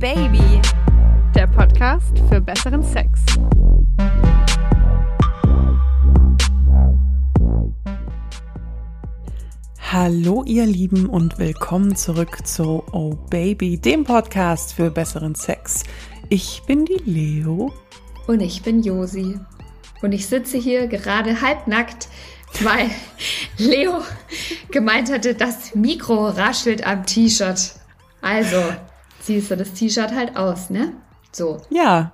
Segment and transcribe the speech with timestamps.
[0.00, 0.62] Baby,
[1.34, 3.20] der Podcast für besseren Sex.
[9.78, 15.82] Hallo ihr Lieben und willkommen zurück zu Oh Baby, dem Podcast für besseren Sex.
[16.30, 17.70] Ich bin die Leo.
[18.26, 19.38] Und ich bin Josi.
[20.00, 22.08] Und ich sitze hier gerade halbnackt,
[22.62, 22.88] weil
[23.58, 24.00] Leo
[24.70, 27.74] gemeint hatte, das Mikro raschelt am T-Shirt.
[28.22, 28.62] Also,
[29.20, 30.92] ziehst du das T-Shirt halt aus, ne?
[31.32, 31.60] So.
[31.70, 32.12] Ja,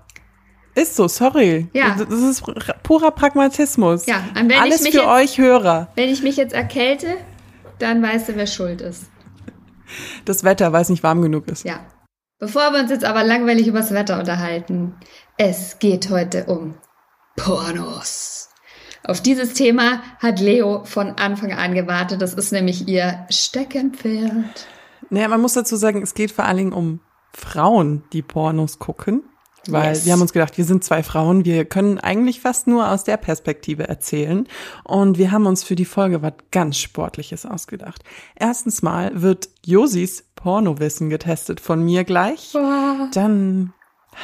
[0.77, 1.69] ist so, sorry.
[1.73, 1.97] Ja.
[1.99, 2.45] Das ist
[2.83, 4.05] purer Pragmatismus.
[4.05, 5.89] Ja, und wenn Alles ich mich für jetzt, euch Hörer.
[5.97, 7.17] Wenn ich mich jetzt erkälte,
[7.79, 9.07] dann weißt du, wer schuld ist.
[10.27, 11.65] Das Wetter, weil es nicht warm genug ist.
[11.65, 11.81] Ja.
[12.39, 14.95] Bevor wir uns jetzt aber langweilig übers Wetter unterhalten,
[15.39, 16.75] es geht heute um
[17.37, 18.51] Pornos.
[19.03, 22.21] Auf dieses Thema hat Leo von Anfang an gewartet.
[22.21, 24.67] Das ist nämlich ihr Steckenpferd.
[25.11, 27.01] Naja, man muss dazu sagen, es geht vor allen Dingen um
[27.33, 29.23] Frauen, die Pornos gucken.
[29.69, 30.05] Weil Yes.
[30.07, 33.17] wir haben uns gedacht, wir sind zwei Frauen, wir können eigentlich fast nur aus der
[33.17, 34.47] Perspektive erzählen.
[34.85, 38.05] Und wir haben uns für die Folge was ganz Sportliches ausgedacht.
[38.37, 42.53] Erstens mal wird Josis Pornowissen getestet von mir gleich.
[43.13, 43.73] Dann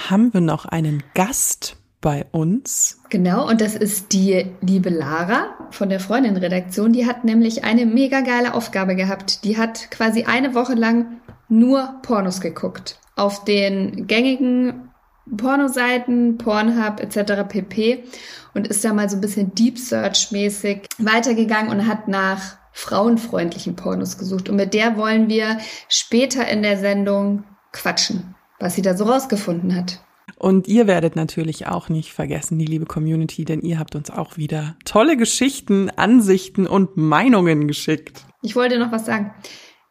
[0.09, 3.01] haben wir noch einen Gast bei uns.
[3.09, 6.93] Genau, und das ist die liebe Lara von der Freundin-Redaktion.
[6.93, 9.45] Die hat nämlich eine mega geile Aufgabe gehabt.
[9.45, 12.99] Die hat quasi eine Woche lang nur Pornos geguckt.
[13.17, 14.91] Auf den gängigen
[15.35, 17.49] Pornoseiten, Pornhub etc.
[17.49, 18.05] pp.
[18.53, 24.19] Und ist da mal so ein bisschen Deep Search-mäßig weitergegangen und hat nach frauenfreundlichen Pornos
[24.19, 24.49] gesucht.
[24.49, 25.59] Und mit der wollen wir
[25.89, 30.01] später in der Sendung quatschen, was sie da so rausgefunden hat.
[30.43, 34.37] Und ihr werdet natürlich auch nicht vergessen, die liebe Community, denn ihr habt uns auch
[34.37, 38.25] wieder tolle Geschichten, Ansichten und Meinungen geschickt.
[38.43, 39.33] Ich wollte noch was sagen.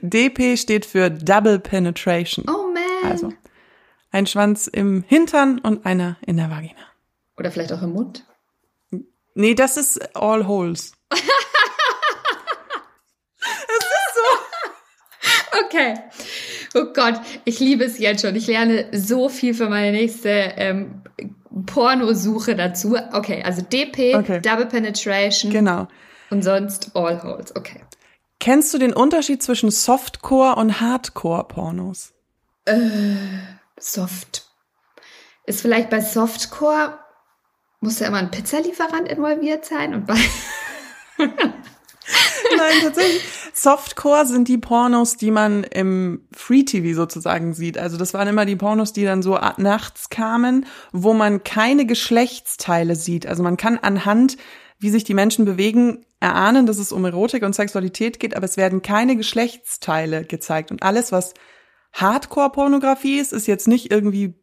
[0.00, 2.44] DP steht für Double Penetration.
[2.48, 3.10] Oh man.
[3.10, 3.32] Also
[4.10, 6.80] ein Schwanz im Hintern und einer in der Vagina.
[7.36, 8.24] Oder vielleicht auch im Mund.
[9.34, 10.92] Nee, das ist All Holes.
[15.66, 15.94] Okay.
[16.74, 18.34] Oh Gott, ich liebe es jetzt schon.
[18.34, 21.02] Ich lerne so viel für meine nächste ähm,
[21.66, 22.96] Pornosuche dazu.
[23.12, 24.40] Okay, also DP, Okay.
[24.40, 25.86] Double Penetration Genau.
[26.30, 27.54] und sonst All Holes.
[27.54, 27.80] Okay.
[28.40, 32.12] Kennst du den Unterschied zwischen Softcore und Hardcore-Pornos?
[33.78, 34.46] Soft.
[35.46, 36.98] Ist vielleicht bei Softcore,
[37.80, 40.16] muss ja immer ein Pizzalieferant involviert sein und bei
[42.56, 43.22] Nein, tatsächlich.
[43.52, 47.76] Softcore sind die Pornos, die man im Free TV sozusagen sieht.
[47.76, 52.96] Also das waren immer die Pornos, die dann so nachts kamen, wo man keine Geschlechtsteile
[52.96, 53.26] sieht.
[53.26, 54.38] Also man kann anhand,
[54.78, 58.56] wie sich die Menschen bewegen, erahnen, dass es um Erotik und Sexualität geht, aber es
[58.56, 60.70] werden keine Geschlechtsteile gezeigt.
[60.70, 61.34] Und alles, was
[61.92, 64.34] Hardcore-Pornografie ist, ist jetzt nicht irgendwie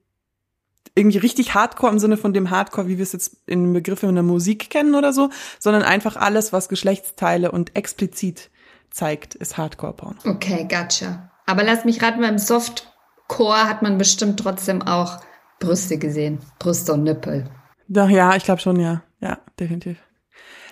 [0.96, 4.16] irgendwie richtig Hardcore im Sinne von dem Hardcore, wie wir es jetzt in Begriffen in
[4.16, 5.30] der Musik kennen oder so,
[5.60, 8.50] sondern einfach alles, was Geschlechtsteile und explizit
[8.92, 10.18] zeigt, ist Hardcore-Porn.
[10.26, 11.32] Okay, gotcha.
[11.46, 15.20] Aber lass mich raten, beim Softcore hat man bestimmt trotzdem auch
[15.60, 16.40] Brüste gesehen.
[16.60, 17.50] Brüste und Nippel.
[17.88, 19.02] Doch, ja, ich glaube schon, ja.
[19.20, 19.98] Ja, definitiv.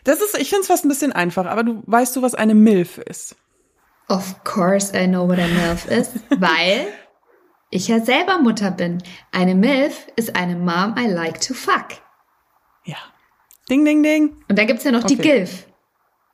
[0.04, 2.56] Das ist, ich finde es fast ein bisschen einfach, aber du weißt du, was eine
[2.56, 3.36] MILF ist?
[4.08, 6.88] Of course I know what a MILF is, weil
[7.72, 9.04] ich ja selber Mutter bin.
[9.34, 11.88] Eine MILF ist eine Mom I like to fuck.
[12.86, 12.96] Ja.
[13.70, 14.38] Ding, ding, ding.
[14.48, 15.40] Und da gibt's ja noch die Okay.
[15.40, 15.67] GILF.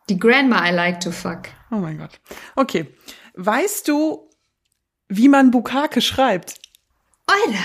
[0.09, 1.43] Die Grandma I like to fuck.
[1.71, 2.19] Oh mein Gott.
[2.55, 2.93] Okay.
[3.35, 4.29] Weißt du,
[5.07, 6.59] wie man Bukake schreibt?
[7.25, 7.63] Alter!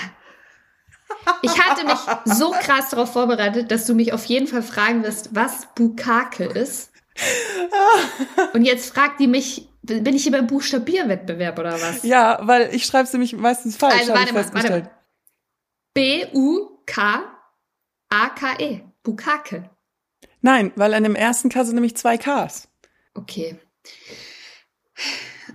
[1.43, 5.35] Ich hatte mich so krass darauf vorbereitet, dass du mich auf jeden Fall fragen wirst,
[5.35, 6.93] was Bukake ist.
[8.53, 12.03] Und jetzt fragt die mich, bin ich hier beim Buchstabierwettbewerb oder was?
[12.03, 14.91] Ja, weil ich schreibe es nämlich meistens falsch, Also, warte mal, warte mal.
[15.95, 16.45] B-U-K-A-K-E.
[19.03, 19.71] Bukake.
[20.41, 22.69] Nein, weil an dem ersten K sind nämlich zwei Ks.
[23.15, 23.59] Okay.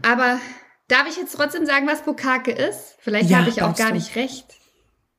[0.01, 0.39] Aber
[0.87, 2.95] darf ich jetzt trotzdem sagen, was Bukake ist?
[2.99, 3.95] Vielleicht Ja, habe ich auch gar du.
[3.95, 4.45] nicht recht.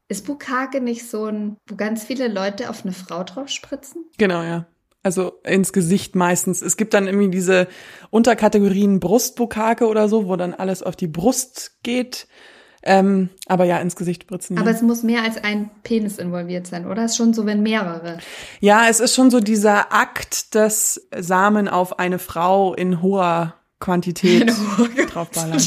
[0.08, 4.04] Ist Bukake nicht so ein, wo ganz viele Leute auf eine Frau drauf spritzen?
[4.18, 4.66] Genau, ja.
[5.02, 6.62] Also ins Gesicht meistens.
[6.62, 7.68] Es gibt dann irgendwie diese
[8.10, 12.26] Unterkategorien Brustbukake oder so, wo dann alles auf die Brust geht.
[12.86, 14.58] Ähm, aber ja, ins Gesicht spritzen.
[14.58, 14.76] Aber Ja.
[14.76, 17.06] es muss mehr als ein Penis involviert sein, oder?
[17.06, 18.18] Ist schon so, wenn mehrere.
[18.60, 24.52] ja, es ist schon so dieser Akt, dass Samen auf eine Frau in hoher Quantität
[25.14, 25.60] draufballern.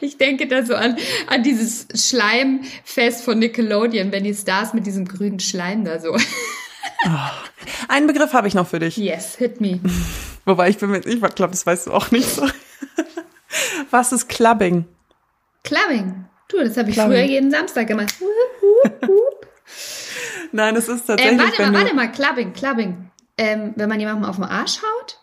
[0.00, 5.06] Ich denke da so an, an dieses Schleimfest von Nickelodeon, wenn die Stars mit diesem
[5.06, 6.16] grünen Schleim da so.
[7.88, 8.96] Einen Begriff habe ich noch für dich.
[8.96, 9.80] Yes, hit me.
[10.44, 12.46] Wobei ich bin mir, ich glaube, das weißt du auch nicht so.
[13.90, 14.84] Was ist Clubbing?
[15.64, 16.24] Clubbing.
[16.48, 17.12] Du, das habe ich Clubbing.
[17.12, 18.14] früher jeden Samstag gemacht.
[20.52, 23.10] Nein, es ist tatsächlich, Ähm, warte mal, warte mal, Clubbing, Clubbing.
[23.38, 25.18] Ähm, wenn man jemandem auf den Arsch haut?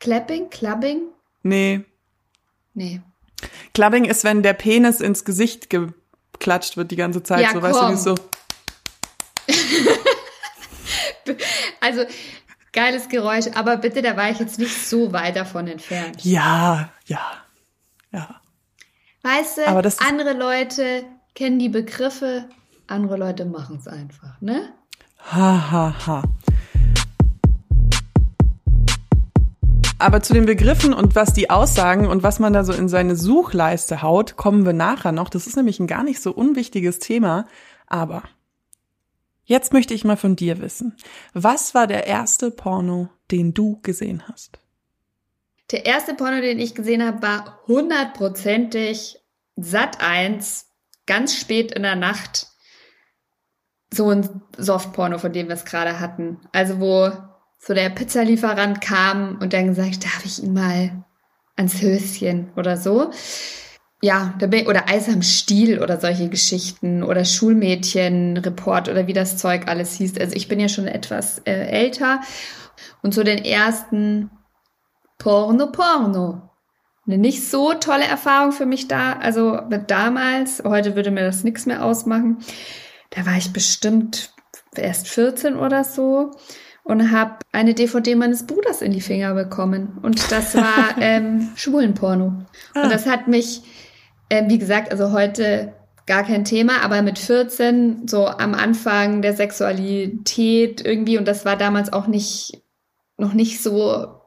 [0.00, 1.02] Clapping, Clubbing?
[1.42, 1.84] nee,
[2.74, 3.00] Nee.
[3.74, 7.40] Clubbing ist, wenn der Penis ins Gesicht geklatscht wird die ganze Zeit.
[7.42, 7.94] Ja, so, weißt du, komm.
[7.94, 8.14] es so.
[11.80, 12.04] Also,
[12.72, 16.24] geiles Geräusch, aber bitte, da war ich jetzt nicht so weit davon entfernt.
[16.24, 17.20] Ja, ja.
[19.22, 21.04] Weißt du, Aber das ist- andere Leute
[21.34, 22.48] kennen die Begriffe,
[22.86, 24.72] andere Leute machen es einfach, ne?
[25.32, 26.22] Ha, ha, ha.
[30.00, 33.16] Aber zu den Begriffen und was die aussagen und was man da so in seine
[33.16, 35.28] Suchleiste haut, kommen wir nachher noch.
[35.28, 37.46] Das ist nämlich ein gar nicht so unwichtiges Thema.
[37.88, 38.22] Aber
[39.44, 40.96] jetzt möchte ich mal von dir wissen.
[41.34, 44.60] Was war der erste Porno, den du gesehen hast?
[45.70, 49.18] Der erste Porno, den ich gesehen habe, war hundertprozentig
[49.56, 50.66] Sat 1,
[51.06, 52.46] ganz spät in der Nacht.
[53.92, 56.38] So ein Softporno, von dem wir es gerade hatten.
[56.52, 57.10] Also wo
[57.58, 61.04] so der Pizzalieferant kam und dann gesagt, darf ich ihn mal
[61.56, 63.10] ans Höschen oder so.
[64.00, 69.94] Ja, oder Eis am Stiel oder solche Geschichten oder Schulmädchenreport oder wie das Zeug alles
[69.94, 70.18] hieß.
[70.18, 72.20] Also ich bin ja schon etwas äh, älter
[73.02, 74.30] und so den ersten
[75.18, 76.42] Porno, Porno.
[77.06, 81.64] Eine nicht so tolle Erfahrung für mich da, also damals, heute würde mir das nichts
[81.64, 82.38] mehr ausmachen.
[83.10, 84.32] Da war ich bestimmt
[84.76, 86.32] erst 14 oder so
[86.84, 89.98] und habe eine DVD meines Bruders in die Finger bekommen.
[90.02, 92.44] Und das war ähm, Schwulenporno.
[92.74, 92.82] Ah.
[92.82, 93.62] Und das hat mich,
[94.30, 95.74] ähm, wie gesagt, also heute
[96.06, 101.56] gar kein Thema, aber mit 14 so am Anfang der Sexualität irgendwie und das war
[101.56, 102.62] damals auch nicht
[103.18, 104.18] noch nicht so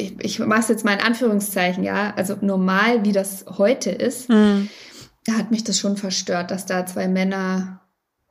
[0.00, 4.28] ich, ich mache es jetzt mal in Anführungszeichen, ja, also normal, wie das heute ist,
[4.28, 7.80] da hat mich das schon verstört, dass da zwei Männer.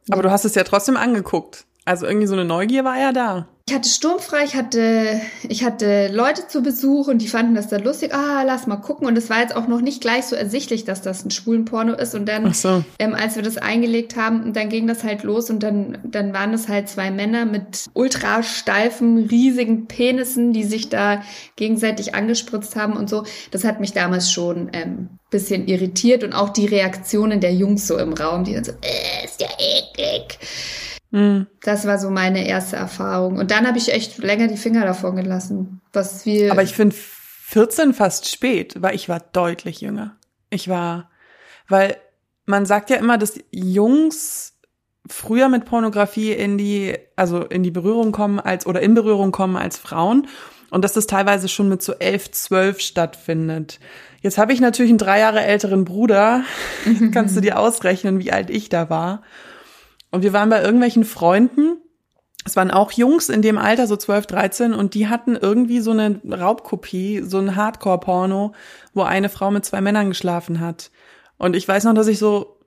[0.10, 1.66] Aber du hast es ja trotzdem angeguckt.
[1.86, 3.48] Also irgendwie so eine Neugier war ja da.
[3.70, 7.84] Ich hatte sturmfrei, ich hatte, ich hatte Leute zu Besuch und die fanden das dann
[7.84, 8.16] lustig.
[8.16, 9.06] Ah, lass mal gucken.
[9.06, 11.94] Und es war jetzt auch noch nicht gleich so ersichtlich, dass das ein schwulen Porno
[11.94, 12.16] ist.
[12.16, 12.84] Und dann, so.
[12.98, 16.52] ähm, als wir das eingelegt haben, dann ging das halt los und dann, dann waren
[16.52, 21.22] es halt zwei Männer mit ultra steifen, riesigen Penissen, die sich da
[21.56, 23.24] gegenseitig angespritzt haben und so.
[23.52, 28.00] Das hat mich damals schon ähm, bisschen irritiert und auch die Reaktionen der Jungs so
[28.00, 30.40] im Raum, die dann so, äh, ist ja eklig.
[31.12, 31.48] Hm.
[31.63, 33.38] Das war so meine erste Erfahrung.
[33.38, 35.82] Und dann habe ich echt länger die Finger davon gelassen.
[35.92, 36.51] Was wir.
[36.51, 40.18] Aber ich finde 14 fast spät, weil ich war deutlich jünger.
[40.50, 41.10] Ich war,
[41.68, 41.98] weil
[42.46, 44.54] man sagt ja immer, dass Jungs
[45.08, 49.56] früher mit Pornografie in die, also in die Berührung kommen als, oder in Berührung kommen
[49.56, 50.28] als Frauen.
[50.70, 53.80] Und dass das teilweise schon mit so elf, zwölf stattfindet.
[54.22, 56.44] Jetzt habe ich natürlich einen drei Jahre älteren Bruder.
[57.12, 59.24] Kannst du dir ausrechnen, wie alt ich da war.
[60.12, 61.78] Und wir waren bei irgendwelchen Freunden.
[62.46, 65.92] Es waren auch Jungs in dem Alter, so 12, 13, und die hatten irgendwie so
[65.92, 68.54] eine Raubkopie, so ein Hardcore-Porno,
[68.94, 70.89] wo eine Frau mit zwei Männern geschlafen hat.
[71.38, 72.58] Und ich weiß noch, dass ich so,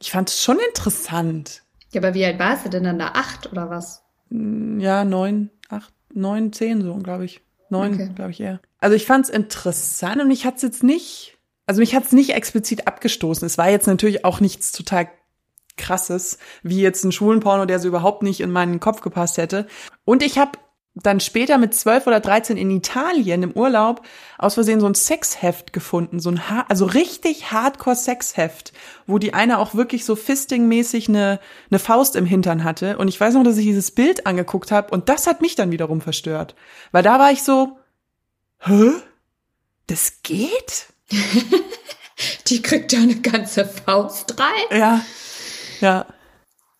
[0.00, 1.62] ich fand es schon interessant.
[1.92, 3.12] ja, aber wie alt warst du denn dann da?
[3.14, 4.02] Acht oder was?
[4.30, 7.40] Ja, neun, acht, neun, zehn so, glaube ich.
[7.68, 8.10] Neun, Okay.
[8.14, 8.60] glaube ich eher.
[8.78, 12.86] Also ich fand es interessant und mich hat's jetzt nicht, also mich hat's nicht explizit
[12.88, 13.46] abgestoßen.
[13.46, 15.08] Es war jetzt natürlich auch nichts total
[15.80, 19.66] krasses, wie jetzt ein Schwulenporno, der so überhaupt nicht in meinen Kopf gepasst hätte.
[20.04, 20.52] Und ich habe
[20.94, 24.02] dann später mit zwölf oder dreizehn in Italien im Urlaub
[24.38, 28.72] aus Versehen so ein Sexheft gefunden, so ein ha also richtig Hardcore Sexheft,
[29.06, 31.38] wo die eine auch wirklich so Fisting-mäßig eine,
[31.70, 32.98] eine Faust im Hintern hatte.
[32.98, 35.70] Und ich weiß noch, dass ich dieses Bild angeguckt habe und das hat mich dann
[35.70, 36.54] wiederum verstört,
[36.90, 37.78] weil da war ich so,
[38.58, 38.90] hä,
[39.86, 40.86] das geht?
[42.48, 44.78] die kriegt ja eine ganze Faust rein.
[44.78, 45.00] Ja,
[45.80, 46.06] ja.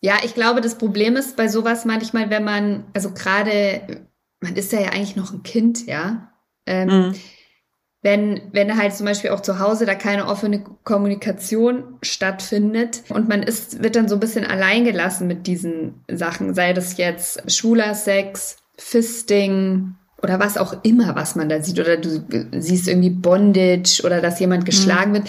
[0.01, 4.05] Ja, ich glaube, das Problem ist bei sowas manchmal, wenn man, also gerade,
[4.39, 6.31] man ist ja, ja eigentlich noch ein Kind, ja.
[6.65, 7.15] Ähm, mhm.
[8.03, 13.43] Wenn, wenn halt zum Beispiel auch zu Hause da keine offene Kommunikation stattfindet und man
[13.43, 18.57] ist, wird dann so ein bisschen alleingelassen mit diesen Sachen, sei das jetzt schwuler Sex,
[18.79, 19.93] Fisting
[20.23, 22.25] oder was auch immer, was man da sieht, oder du
[22.59, 25.15] siehst irgendwie Bondage oder dass jemand geschlagen mhm.
[25.15, 25.27] wird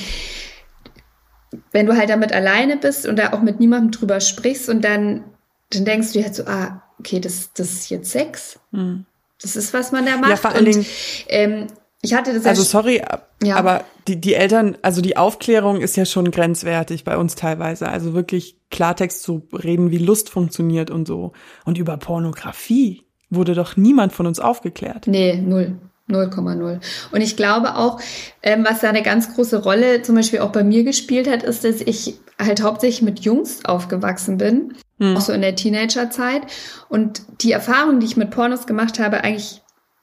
[1.71, 5.25] wenn du halt damit alleine bist und da auch mit niemandem drüber sprichst und dann,
[5.71, 8.59] dann denkst du dir halt so, ah, okay, das, das ist jetzt Sex.
[8.73, 9.05] Hm.
[9.41, 10.31] Das ist, was man da macht.
[10.31, 10.87] Ja, vor allen Dingen,
[11.29, 11.67] ähm,
[12.01, 13.03] ich hatte das Also sorry,
[13.43, 13.57] ja.
[13.57, 17.89] aber die, die Eltern, also die Aufklärung ist ja schon grenzwertig bei uns teilweise.
[17.89, 21.33] Also wirklich Klartext zu reden, wie Lust funktioniert und so.
[21.65, 25.07] Und über Pornografie wurde doch niemand von uns aufgeklärt.
[25.07, 25.77] Nee, null.
[26.15, 26.81] 0,0.
[27.11, 28.01] Und ich glaube auch,
[28.43, 31.65] ähm, was da eine ganz große Rolle zum Beispiel auch bei mir gespielt hat, ist,
[31.65, 35.17] dass ich halt hauptsächlich mit Jungs aufgewachsen bin, hm.
[35.17, 36.43] auch so in der Teenagerzeit.
[36.89, 39.63] Und die Erfahrung, die ich mit Pornos gemacht habe, eigentlich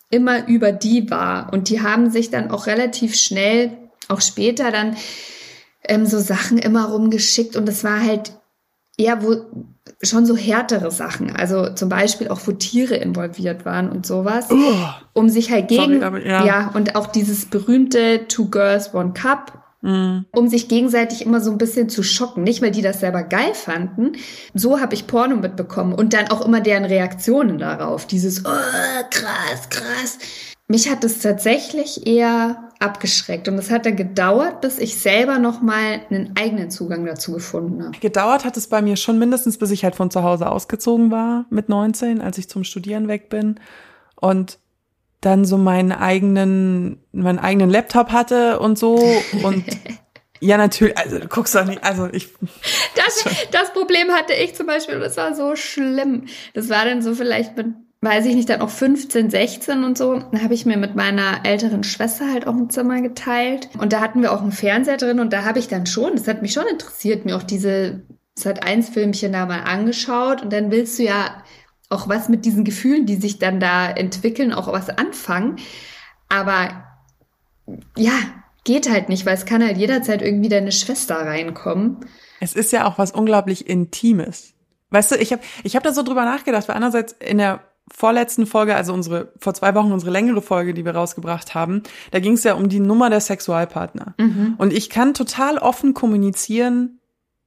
[0.10, 1.54] immer über die war.
[1.54, 4.98] Und die haben sich dann auch relativ schnell, auch später dann,
[5.84, 7.56] ähm, so Sachen immer rumgeschickt.
[7.56, 8.32] Und es war halt
[8.98, 9.46] eher wo
[10.02, 14.74] schon so härtere Sachen, also zum Beispiel auch wo Tiere involviert waren und sowas, oh,
[15.14, 16.46] um sich halt gegen sorry, aber, ja.
[16.46, 20.20] ja und auch dieses berühmte Two Girls One Cup, mm.
[20.32, 23.54] um sich gegenseitig immer so ein bisschen zu schocken, nicht weil die das selber geil
[23.54, 24.14] fanden,
[24.54, 28.50] so habe ich Porno mitbekommen und dann auch immer deren Reaktionen darauf, dieses oh,
[29.10, 30.18] krass, krass.
[30.70, 33.48] Mich hat es tatsächlich eher abgeschreckt.
[33.48, 37.98] Und es hat dann gedauert, bis ich selber nochmal einen eigenen Zugang dazu gefunden habe.
[38.00, 41.46] Gedauert hat es bei mir schon mindestens, bis ich halt von zu Hause ausgezogen war
[41.50, 43.60] mit 19, als ich zum Studieren weg bin.
[44.16, 44.60] Und
[45.22, 48.96] dann so meinen eigenen, meinen eigenen Laptop hatte und so.
[49.44, 49.66] Und
[50.40, 52.30] ja, natürlich, also du guckst doch nicht, also ich.
[52.96, 56.28] Das, das Problem hatte ich zum Beispiel, das war so schlimm.
[56.54, 57.68] Das war dann so vielleicht mit
[58.02, 61.46] weiß ich nicht, dann auch 15, 16 und so, da habe ich mir mit meiner
[61.46, 63.70] älteren Schwester halt auch ein Zimmer geteilt.
[63.78, 66.28] Und da hatten wir auch einen Fernseher drin und da habe ich dann schon, das
[66.28, 68.04] hat mich schon interessiert, mir auch diese
[68.36, 70.42] Sat 1 Filmchen da mal angeschaut.
[70.42, 71.44] Und dann willst du ja
[71.90, 75.58] auch was mit diesen Gefühlen, die sich dann da entwickeln, auch was anfangen.
[76.30, 76.86] Aber
[77.98, 78.14] ja,
[78.64, 81.98] geht halt nicht, weil es kann halt jederzeit irgendwie deine Schwester reinkommen.
[82.40, 84.54] Es ist ja auch was unglaublich Intimes.
[84.92, 87.62] Weißt du, ich habe ich hab da so drüber nachgedacht, weil einerseits in der
[87.94, 92.20] vorletzten Folge, also unsere vor zwei Wochen unsere längere Folge, die wir rausgebracht haben, da
[92.20, 94.16] ging es ja um die Nummer der Sexualpartner.
[94.18, 94.56] Mhm.
[94.58, 97.00] Und ich kann total offen kommunizieren,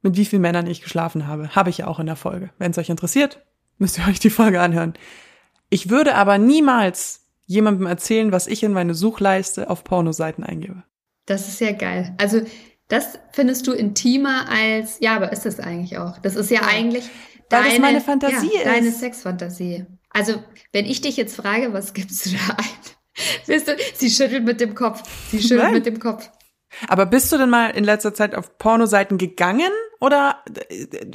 [0.02, 1.54] mit wie vielen Männern ich geschlafen habe.
[1.54, 2.50] Habe ich ja auch in der Folge.
[2.58, 3.44] Wenn es euch interessiert,
[3.78, 4.94] müsst ihr euch die Folge anhören.
[5.70, 10.82] Ich würde aber niemals jemandem erzählen, was ich in meine Suchleiste auf Pornoseiten eingebe.
[11.26, 12.14] Das ist ja geil.
[12.18, 12.42] Also
[12.88, 16.18] das findest du intimer als, ja, aber ist das eigentlich auch?
[16.18, 17.04] Das ist ja, eigentlich
[17.49, 18.66] Weil deine, das meine Fantasie ja, ist.
[18.66, 19.87] Deine Sexfantasie.
[20.12, 20.42] Also,
[20.73, 22.64] wenn ich dich jetzt frage, was gibst du da ein?
[23.45, 25.02] Siehst du, sie schüttelt mit dem Kopf.
[25.31, 25.73] Sie schüttelt Nein.
[25.75, 26.31] mit dem Kopf.
[26.88, 30.42] Aber bist du denn mal in letzter Zeit auf Pornoseiten gegangen oder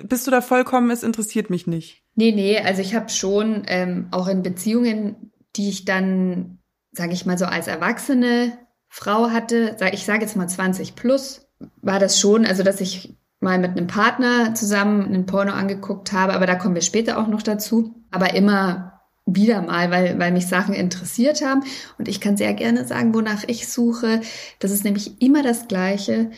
[0.03, 2.03] bist du da vollkommen, es interessiert mich nicht?
[2.15, 6.59] Nee, nee, also ich habe schon ähm, auch in Beziehungen, die ich dann,
[6.91, 11.47] sage ich mal so, als erwachsene Frau hatte, sag, ich sage jetzt mal 20 plus,
[11.81, 16.33] war das schon, also dass ich mal mit einem Partner zusammen einen Porno angeguckt habe,
[16.33, 17.96] aber da kommen wir später auch noch dazu.
[18.11, 21.63] Aber immer wieder mal, weil, weil mich Sachen interessiert haben.
[21.97, 24.21] Und ich kann sehr gerne sagen, wonach ich suche.
[24.59, 26.31] Das ist nämlich immer das Gleiche.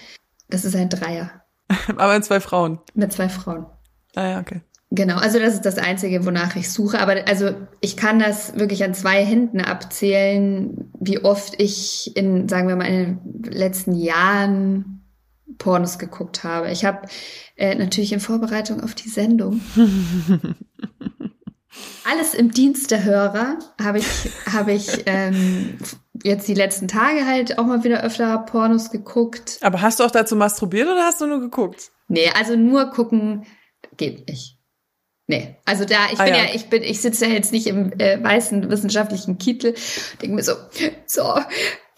[0.49, 1.29] Das ist ein Dreier.
[1.87, 2.79] aber mit zwei Frauen.
[2.95, 3.67] Mit zwei Frauen.
[4.15, 4.61] Ah ja, okay.
[4.91, 6.99] Genau, also das ist das Einzige, wonach ich suche.
[6.99, 12.67] Aber also ich kann das wirklich an zwei Händen abzählen, wie oft ich in, sagen
[12.67, 15.03] wir mal, in den letzten Jahren
[15.59, 16.71] Pornos geguckt habe.
[16.71, 17.07] Ich habe
[17.55, 19.61] äh, natürlich in Vorbereitung auf die Sendung
[22.09, 24.07] alles im Dienst der Hörer habe ich
[24.51, 25.77] habe ich ähm,
[26.23, 29.57] jetzt die letzten Tage halt auch mal wieder öfter Pornos geguckt.
[29.61, 31.91] Aber hast du auch dazu masturbiert oder hast du nur geguckt?
[32.07, 33.45] Nee, also nur gucken
[33.97, 34.57] geht nicht.
[35.27, 36.45] Nee, also da, ich ah, bin ja.
[36.45, 36.49] ja.
[36.55, 39.75] ich bin, ich sitze ja jetzt nicht im äh, weißen wissenschaftlichen Kittel,
[40.23, 40.53] denke mir so,
[41.05, 41.35] so,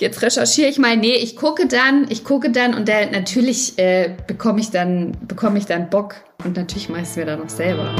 [0.01, 4.17] jetzt recherchiere ich mal, nee, ich gucke dann, ich gucke dann und der, natürlich äh,
[4.27, 7.49] bekomme ich dann, bekomme ich dann Bock und natürlich mache ich es mir dann noch
[7.49, 7.95] selber.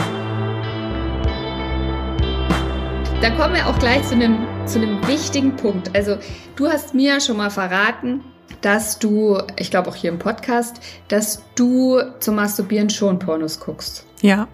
[3.21, 5.95] Da kommen wir auch gleich zu einem, zu einem wichtigen Punkt.
[5.95, 6.17] Also
[6.55, 8.21] du hast mir schon mal verraten,
[8.61, 14.07] dass du, ich glaube auch hier im Podcast, dass du zum Masturbieren schon Pornos guckst.
[14.23, 14.47] Ja.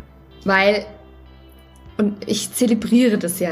[0.43, 0.85] Weil,
[1.97, 3.51] und ich zelebriere das ja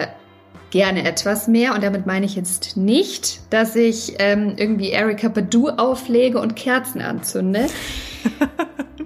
[0.70, 1.76] gerne etwas mehr.
[1.76, 7.00] Und damit meine ich jetzt nicht, dass ich ähm, irgendwie Erika Badu auflege und Kerzen
[7.00, 7.68] anzünde.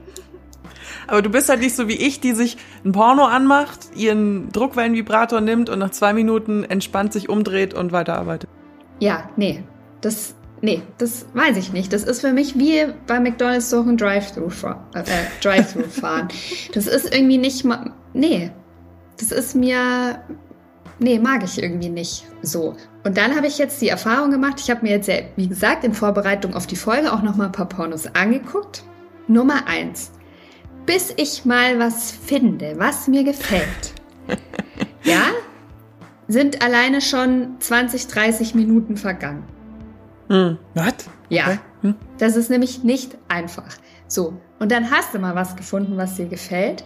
[1.10, 5.42] Aber du bist halt nicht so wie ich, die sich ein Porno anmacht, ihren Druckwellenvibrator
[5.42, 8.50] nimmt und nach zwei Minuten entspannt sich umdreht und weiterarbeitet.
[9.00, 9.64] Ja, nee.
[10.02, 11.92] Das, nee, das weiß ich nicht.
[11.94, 14.50] Das ist für mich wie bei McDonalds so ein Drive-Thru
[14.94, 15.04] äh,
[15.42, 16.30] Drive fahren.
[16.74, 18.52] das ist irgendwie nicht mal, nee.
[19.18, 20.20] Das ist mir
[21.00, 22.76] nee, mag ich irgendwie nicht so.
[23.04, 25.84] Und dann habe ich jetzt die Erfahrung gemacht, ich habe mir jetzt, ja, wie gesagt,
[25.84, 28.84] in Vorbereitung auf die Folge auch nochmal ein paar Pornos angeguckt.
[29.28, 30.12] Nummer eins,
[30.90, 33.94] bis ich mal was finde, was mir gefällt.
[35.04, 35.22] ja,
[36.28, 39.44] sind alleine schon 20, 30 Minuten vergangen.
[40.30, 40.58] Hm.
[40.74, 40.96] Was?
[41.30, 41.60] Ja, okay.
[41.82, 41.96] hm.
[42.18, 43.78] das ist nämlich nicht einfach.
[44.08, 46.84] So, und dann hast du mal was gefunden, was dir gefällt.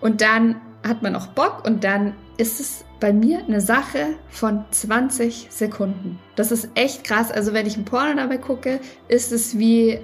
[0.00, 4.64] Und dann hat man auch Bock und dann ist es bei mir eine Sache von
[4.70, 6.18] 20 Sekunden.
[6.36, 7.30] Das ist echt krass.
[7.30, 10.00] Also wenn ich ein Porno dabei gucke, ist es wie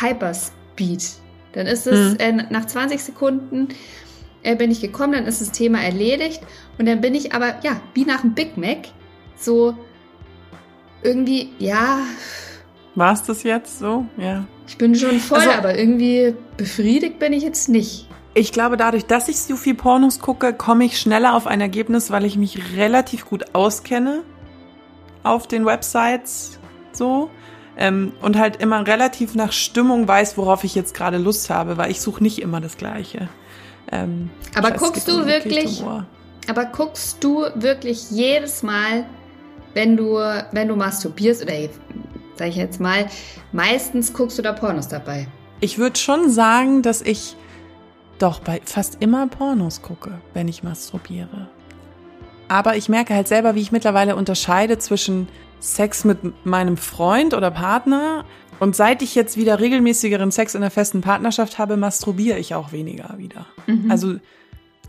[0.00, 1.25] Hyperspeed.
[1.56, 2.16] Dann ist es mhm.
[2.18, 3.68] äh, nach 20 Sekunden
[4.42, 6.42] äh, bin ich gekommen, dann ist das Thema erledigt
[6.78, 8.88] und dann bin ich aber ja wie nach einem Big Mac
[9.36, 9.74] so
[11.02, 12.00] irgendwie ja.
[12.94, 14.04] War es das jetzt so?
[14.18, 14.44] Ja.
[14.68, 18.06] Ich bin schon voll, also, aber irgendwie befriedigt bin ich jetzt nicht.
[18.34, 22.10] Ich glaube, dadurch, dass ich so viel Pornos gucke, komme ich schneller auf ein Ergebnis,
[22.10, 24.24] weil ich mich relativ gut auskenne
[25.22, 26.58] auf den Websites
[26.92, 27.30] so
[27.76, 31.90] ähm, und halt immer relativ nach Stimmung weiß, worauf ich jetzt gerade Lust habe, weil
[31.90, 33.28] ich suche nicht immer das Gleiche.
[33.92, 35.82] Ähm, aber weiß, guckst du wirklich?
[36.48, 39.06] Aber guckst du wirklich jedes Mal,
[39.74, 40.16] wenn du
[40.52, 41.54] wenn du masturbierst oder
[42.36, 43.06] sag ich jetzt mal,
[43.52, 45.26] meistens guckst du da Pornos dabei?
[45.60, 47.36] Ich würde schon sagen, dass ich
[48.18, 51.48] doch bei fast immer Pornos gucke, wenn ich masturbiere.
[52.48, 55.28] Aber ich merke halt selber, wie ich mittlerweile unterscheide zwischen
[55.60, 58.24] Sex mit meinem Freund oder Partner
[58.58, 62.72] und seit ich jetzt wieder regelmäßigeren Sex in einer festen Partnerschaft habe, masturbiere ich auch
[62.72, 63.46] weniger wieder.
[63.66, 63.90] Mhm.
[63.90, 64.16] Also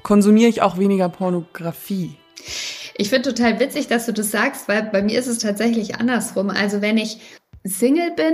[0.03, 2.15] konsumiere ich auch weniger Pornografie.
[2.97, 6.49] Ich finde total witzig, dass du das sagst, weil bei mir ist es tatsächlich andersrum.
[6.49, 7.19] Also wenn ich
[7.63, 8.34] Single bin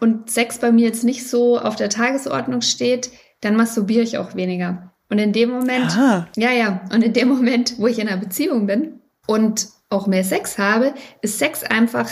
[0.00, 3.10] und Sex bei mir jetzt nicht so auf der Tagesordnung steht,
[3.40, 4.92] dann masturbiere ich auch weniger.
[5.10, 6.28] Und in dem Moment, Aha.
[6.36, 10.24] ja, ja, und in dem Moment, wo ich in einer Beziehung bin und auch mehr
[10.24, 12.10] Sex habe, ist Sex einfach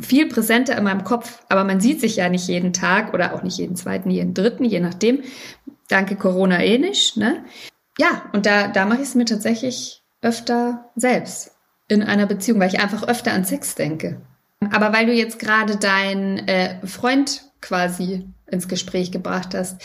[0.00, 1.42] viel präsenter in meinem Kopf.
[1.48, 4.64] Aber man sieht sich ja nicht jeden Tag oder auch nicht jeden zweiten, jeden dritten,
[4.64, 5.22] je nachdem.
[5.88, 7.44] Danke Corona eh nicht, ne?
[7.98, 11.52] Ja, und da, da mache ich es mir tatsächlich öfter selbst
[11.88, 14.20] in einer Beziehung, weil ich einfach öfter an Sex denke.
[14.72, 19.80] Aber weil du jetzt gerade deinen äh, Freund quasi ins Gespräch gebracht hast,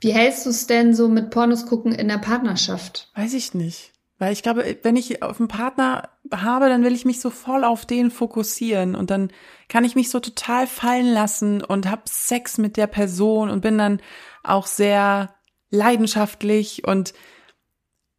[0.00, 3.10] wie hältst du es denn so mit Pornos gucken in der Partnerschaft?
[3.14, 3.92] Weiß ich nicht.
[4.18, 7.64] Weil ich glaube, wenn ich auf einen Partner habe, dann will ich mich so voll
[7.64, 9.30] auf den fokussieren und dann
[9.68, 13.78] kann ich mich so total fallen lassen und hab Sex mit der Person und bin
[13.78, 14.00] dann
[14.42, 15.34] auch sehr
[15.70, 17.12] leidenschaftlich und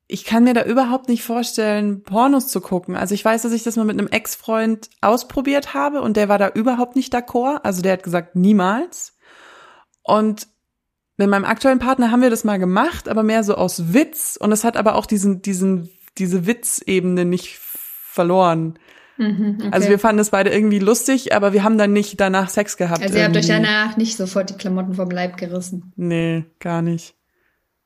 [0.10, 2.96] ich kann mir da überhaupt nicht vorstellen, Pornos zu gucken.
[2.96, 6.38] Also ich weiß, dass ich das mal mit einem Ex-Freund ausprobiert habe und der war
[6.38, 7.60] da überhaupt nicht d'accord.
[7.63, 9.17] Also der hat gesagt, niemals.
[10.04, 10.48] Und
[11.17, 14.52] mit meinem aktuellen Partner haben wir das mal gemacht, aber mehr so aus Witz und
[14.52, 17.60] es hat aber auch diesen, diesen, diese Witzebene nicht
[18.18, 18.78] verloren.
[19.18, 19.70] Mhm, okay.
[19.72, 23.02] Also wir fanden es beide irgendwie lustig, aber wir haben dann nicht danach Sex gehabt.
[23.02, 25.94] Also ihr habt euch danach nicht sofort die Klamotten vom Leib gerissen.
[25.96, 27.16] Nee, gar nicht.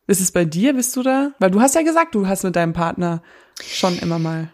[0.08, 0.74] Ist es bei dir?
[0.74, 1.32] Bist du da?
[1.40, 3.22] Weil du hast ja gesagt, du hast mit deinem Partner
[3.62, 4.50] schon immer mal.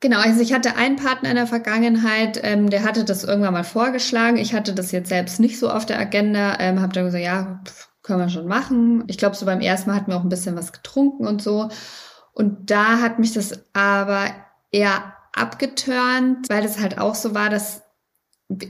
[0.00, 3.64] Genau, also ich hatte einen Partner in der Vergangenheit, ähm, der hatte das irgendwann mal
[3.64, 4.36] vorgeschlagen.
[4.36, 7.62] Ich hatte das jetzt selbst nicht so auf der Agenda, ähm, habe dann gesagt, ja,
[7.66, 9.04] pff, können wir schon machen.
[9.08, 11.70] Ich glaube, so beim ersten Mal hatten wir auch ein bisschen was getrunken und so.
[12.32, 14.30] Und da hat mich das aber
[14.70, 17.82] eher abgeturnt, weil es halt auch so war, dass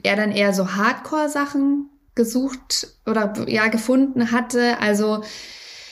[0.03, 4.81] er dann eher so Hardcore-Sachen gesucht oder ja gefunden hatte.
[4.81, 5.23] Also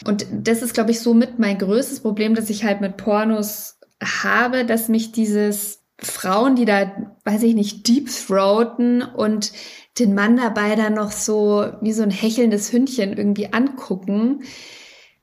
[0.05, 3.79] und das ist, glaube ich, so mit mein größtes Problem, dass ich halt mit Pornos
[4.03, 9.53] habe, dass mich dieses Frauen, die da, weiß ich nicht, deep throaten und
[9.99, 14.43] den Mann dabei dann noch so wie so ein hechelndes Hündchen irgendwie angucken,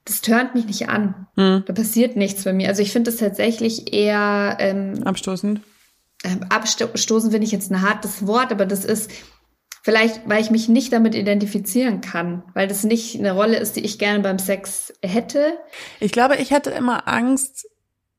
[0.06, 1.28] das turnt mich nicht an.
[1.36, 1.64] Hm.
[1.66, 2.68] Da passiert nichts bei mir.
[2.70, 5.62] Also ich finde das tatsächlich eher ähm, abstoßend.
[6.24, 9.12] ähm, abstoßen finde ich jetzt ein hartes Wort, aber das ist
[9.84, 13.86] vielleicht, weil ich mich nicht damit identifizieren kann, weil das nicht eine Rolle ist, die
[13.86, 15.58] ich gerne beim Sex hätte.
[16.00, 17.68] Ich glaube, ich hätte immer Angst,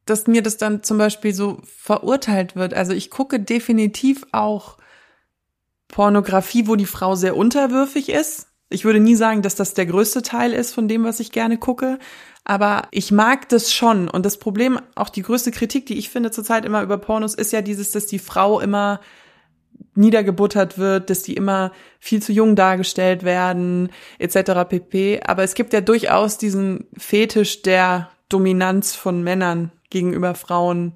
[0.05, 2.75] dass mir das dann zum Beispiel so verurteilt wird.
[2.75, 4.79] Also ich gucke definitiv auch
[5.89, 8.49] Pornografie, wo die Frau sehr unterwürfig ist.
[8.73, 11.59] Ich würde nie sagen, dass das der größte Teil ist von dem, was ich gerne
[11.59, 11.99] gucke.
[12.45, 14.09] Aber ich mag das schon.
[14.09, 17.53] Und das Problem, auch die größte Kritik, die ich finde zurzeit immer über Pornos, ist
[17.53, 19.01] ja dieses, dass die Frau immer
[19.95, 24.69] niedergebuttert wird, dass die immer viel zu jung dargestellt werden, etc.
[24.69, 25.21] pp.
[25.25, 30.95] Aber es gibt ja durchaus diesen Fetisch der Dominanz von Männern gegenüber Frauen,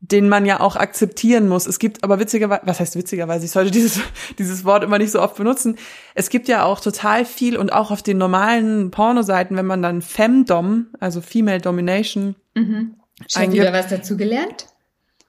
[0.00, 1.66] den man ja auch akzeptieren muss.
[1.66, 4.00] Es gibt aber witzigerweise, was heißt witzigerweise, ich sollte dieses,
[4.38, 5.76] dieses Wort immer nicht so oft benutzen.
[6.14, 10.02] Es gibt ja auch total viel und auch auf den normalen Pornoseiten, wenn man dann
[10.02, 12.96] Femdom, also Female Domination, mhm.
[13.28, 14.66] Schon wieder was dazu gelernt?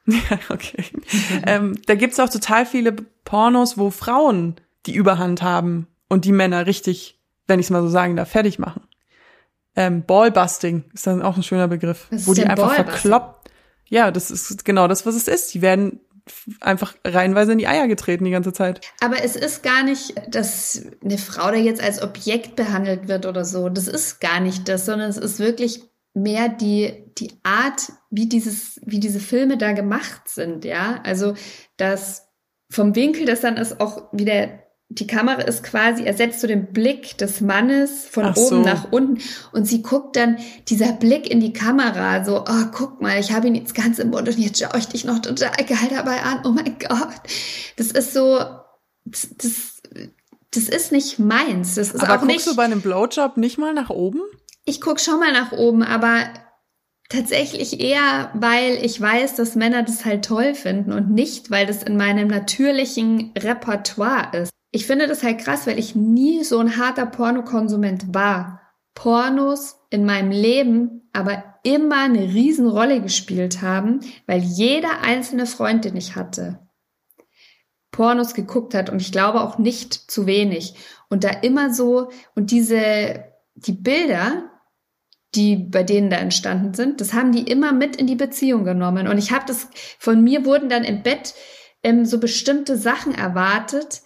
[0.05, 0.17] Ja,
[0.49, 0.85] okay.
[1.45, 2.93] ähm, da gibt's auch total viele
[3.25, 4.55] Pornos, wo Frauen
[4.85, 8.59] die Überhand haben und die Männer richtig, wenn ich es mal so sagen darf, fertig
[8.59, 8.81] machen.
[9.75, 13.50] Ähm, Ballbusting ist dann auch ein schöner Begriff, wo die einfach verkloppt.
[13.91, 15.53] Ja, das ist genau das, was es ist.
[15.53, 15.99] Die werden
[16.61, 18.79] einfach reihenweise in die Eier getreten die ganze Zeit.
[19.01, 23.43] Aber es ist gar nicht, dass eine Frau da jetzt als Objekt behandelt wird oder
[23.43, 23.67] so.
[23.67, 28.79] Das ist gar nicht das, sondern es ist wirklich mehr die, die Art, wie dieses,
[28.85, 31.01] wie diese Filme da gemacht sind, ja.
[31.03, 31.33] Also,
[31.75, 32.29] dass
[32.69, 34.60] vom Winkel, das dann ist auch wieder
[34.93, 38.61] die Kamera ist quasi, ersetzt so den Blick des Mannes von Ach oben so.
[38.61, 39.21] nach unten
[39.53, 43.47] und sie guckt dann, dieser Blick in die Kamera, so, oh, guck mal, ich habe
[43.47, 46.41] ihn jetzt ganz im Mund und jetzt schaue ich dich noch total geil dabei an,
[46.45, 47.21] oh mein Gott.
[47.77, 48.39] Das ist so,
[49.05, 49.81] das, das,
[50.51, 51.75] das ist nicht meins.
[51.75, 54.19] Das ist aber auch guckst nicht, du bei einem Blowjob nicht mal nach oben?
[54.65, 56.25] Ich guck schon mal nach oben, aber
[57.07, 61.81] tatsächlich eher, weil ich weiß, dass Männer das halt toll finden und nicht, weil das
[61.81, 64.51] in meinem natürlichen Repertoire ist.
[64.71, 68.61] Ich finde das halt krass, weil ich nie so ein harter Pornokonsument war.
[68.95, 75.95] Pornos in meinem Leben aber immer eine Riesenrolle gespielt haben, weil jeder einzelne Freund, den
[75.97, 76.59] ich hatte,
[77.91, 80.75] Pornos geguckt hat und ich glaube auch nicht zu wenig.
[81.09, 84.49] Und da immer so, und diese, die Bilder,
[85.35, 89.07] die bei denen da entstanden sind, das haben die immer mit in die Beziehung genommen.
[89.07, 89.67] Und ich habe das,
[89.99, 91.33] von mir wurden dann im Bett
[91.83, 94.01] ähm, so bestimmte Sachen erwartet,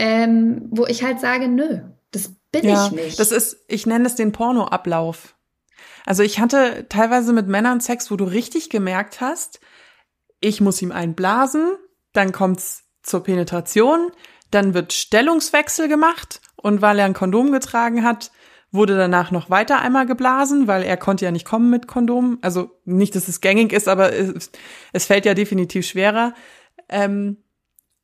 [0.00, 3.20] ähm, wo ich halt sage, nö, das bin ja, ich nicht.
[3.20, 5.36] Das ist, ich nenne es den Pornoablauf.
[6.06, 9.60] Also ich hatte teilweise mit Männern Sex, wo du richtig gemerkt hast,
[10.40, 11.76] ich muss ihm einblasen,
[12.14, 14.10] dann kommt's zur Penetration,
[14.50, 18.32] dann wird Stellungswechsel gemacht und weil er ein Kondom getragen hat,
[18.72, 22.38] wurde danach noch weiter einmal geblasen, weil er konnte ja nicht kommen mit Kondom.
[22.40, 24.50] Also nicht, dass es gängig ist, aber es,
[24.94, 26.32] es fällt ja definitiv schwerer.
[26.88, 27.36] Ähm,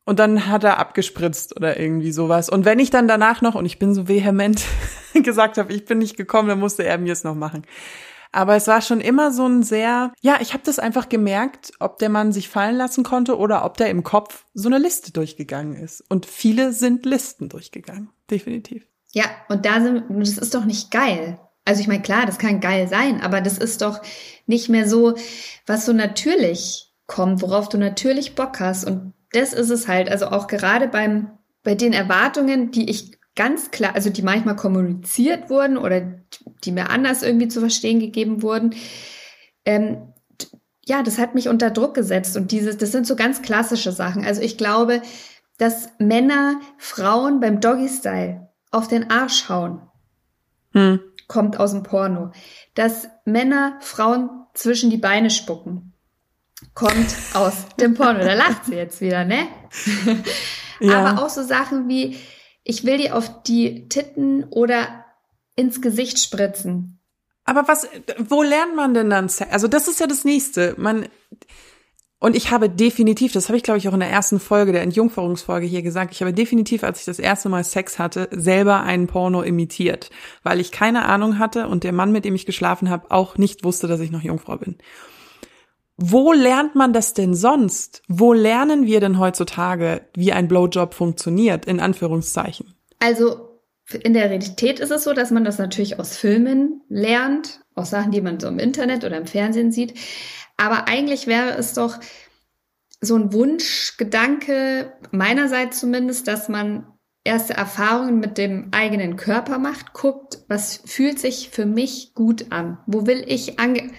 [0.07, 2.47] und dann hat er abgespritzt oder irgendwie sowas.
[2.49, 4.63] Und wenn ich dann danach noch, und ich bin so vehement
[5.13, 7.63] gesagt habe, ich bin nicht gekommen, dann musste er mir es noch machen.
[8.31, 11.99] Aber es war schon immer so ein sehr, ja, ich habe das einfach gemerkt, ob
[11.99, 15.75] der Mann sich fallen lassen konnte oder ob der im Kopf so eine Liste durchgegangen
[15.75, 16.05] ist.
[16.07, 18.87] Und viele sind Listen durchgegangen, definitiv.
[19.11, 21.37] Ja, und da sind, das ist doch nicht geil.
[21.65, 24.01] Also ich meine, klar, das kann geil sein, aber das ist doch
[24.45, 25.15] nicht mehr so,
[25.65, 28.85] was so natürlich kommt, worauf du natürlich Bock hast.
[28.85, 30.09] Und das ist es halt.
[30.09, 31.31] Also auch gerade beim,
[31.63, 36.01] bei den Erwartungen, die ich ganz klar, also die manchmal kommuniziert wurden oder
[36.63, 38.75] die mir anders irgendwie zu verstehen gegeben wurden,
[39.65, 40.13] ähm,
[40.85, 44.25] ja, das hat mich unter Druck gesetzt und dieses, das sind so ganz klassische Sachen.
[44.25, 45.01] Also ich glaube,
[45.57, 49.81] dass Männer Frauen beim Doggy-Style auf den Arsch hauen,
[50.71, 50.99] hm.
[51.27, 52.31] kommt aus dem Porno.
[52.73, 55.93] Dass Männer Frauen zwischen die Beine spucken,
[56.77, 58.19] kommt aus dem Porno.
[58.19, 59.47] Da lacht sie jetzt wieder, ne?
[60.79, 61.03] ja.
[61.03, 62.17] Aber auch so Sachen wie,
[62.63, 65.05] ich will dir auf die Titten oder
[65.55, 66.99] ins Gesicht spritzen.
[67.45, 67.87] Aber was,
[68.19, 69.51] wo lernt man denn dann Sex?
[69.51, 70.75] Also das ist ja das nächste.
[70.77, 71.07] Man,
[72.19, 74.83] und ich habe definitiv, das habe ich glaube ich auch in der ersten Folge, der
[74.83, 79.07] Entjungferungsfolge hier gesagt, ich habe definitiv, als ich das erste Mal Sex hatte, selber einen
[79.07, 80.11] Porno imitiert,
[80.43, 83.63] weil ich keine Ahnung hatte und der Mann, mit dem ich geschlafen habe, auch nicht
[83.63, 84.77] wusste, dass ich noch Jungfrau bin.
[85.97, 88.03] Wo lernt man das denn sonst?
[88.07, 92.75] Wo lernen wir denn heutzutage, wie ein Blowjob funktioniert, in Anführungszeichen?
[92.99, 93.59] Also
[94.03, 98.11] in der Realität ist es so, dass man das natürlich aus Filmen lernt, aus Sachen,
[98.11, 99.95] die man so im Internet oder im Fernsehen sieht.
[100.55, 101.99] Aber eigentlich wäre es doch
[103.01, 106.87] so ein Wunschgedanke, meinerseits zumindest, dass man
[107.23, 112.79] erste Erfahrungen mit dem eigenen Körper macht, guckt, was fühlt sich für mich gut an?
[112.87, 113.91] Wo will ich ange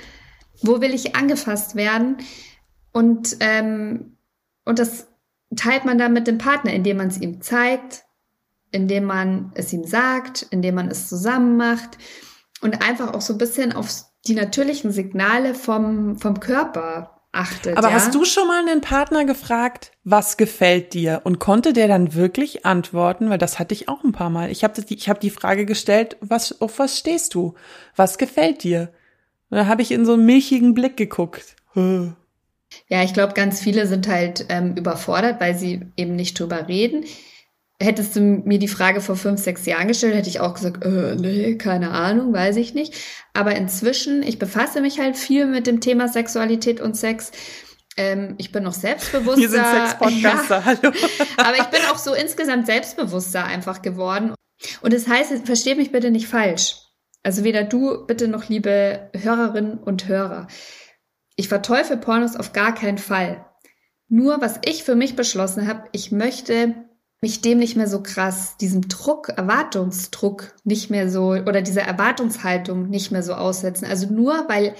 [0.63, 2.19] wo will ich angefasst werden?
[2.93, 4.17] Und ähm,
[4.65, 5.09] Und das
[5.57, 8.05] teilt man dann mit dem Partner, indem man es ihm zeigt,
[8.71, 11.97] indem man es ihm sagt, indem man es zusammen macht
[12.61, 13.89] und einfach auch so ein bisschen auf
[14.27, 17.79] die natürlichen Signale vom, vom Körper achtet.
[17.79, 17.95] Aber ja?
[17.95, 21.23] hast du schon mal einen Partner gefragt, was gefällt dir?
[21.25, 23.31] Und konnte der dann wirklich antworten?
[23.31, 24.51] Weil das hatte ich auch ein paar Mal.
[24.51, 27.55] Ich habe ich hab die Frage gestellt, was, auf was stehst du?
[27.97, 28.93] Was gefällt dir?
[29.51, 31.57] Da habe ich in so einen milchigen Blick geguckt.
[31.75, 37.05] Ja, ich glaube, ganz viele sind halt ähm, überfordert, weil sie eben nicht drüber reden.
[37.81, 41.15] Hättest du mir die Frage vor fünf, sechs Jahren gestellt, hätte ich auch gesagt, äh,
[41.15, 42.95] nee, keine Ahnung, weiß ich nicht.
[43.35, 47.31] Aber inzwischen, ich befasse mich halt viel mit dem Thema Sexualität und Sex.
[47.97, 49.41] Ähm, ich bin noch selbstbewusster.
[49.41, 50.65] Wir sind Sex-Podcaster, ja.
[50.65, 50.93] hallo.
[51.37, 54.35] Aber ich bin auch so insgesamt selbstbewusster einfach geworden.
[54.83, 56.88] Und das heißt, versteht mich bitte nicht falsch.
[57.29, 60.47] Also weder du, bitte noch liebe Hörerinnen und Hörer.
[61.37, 63.45] Ich verteufel Pornos auf gar keinen Fall.
[64.09, 66.87] Nur was ich für mich beschlossen habe, ich möchte
[67.21, 72.89] mich dem nicht mehr so krass, diesem Druck, Erwartungsdruck nicht mehr so oder dieser Erwartungshaltung
[72.89, 73.85] nicht mehr so aussetzen.
[73.85, 74.75] Also nur weil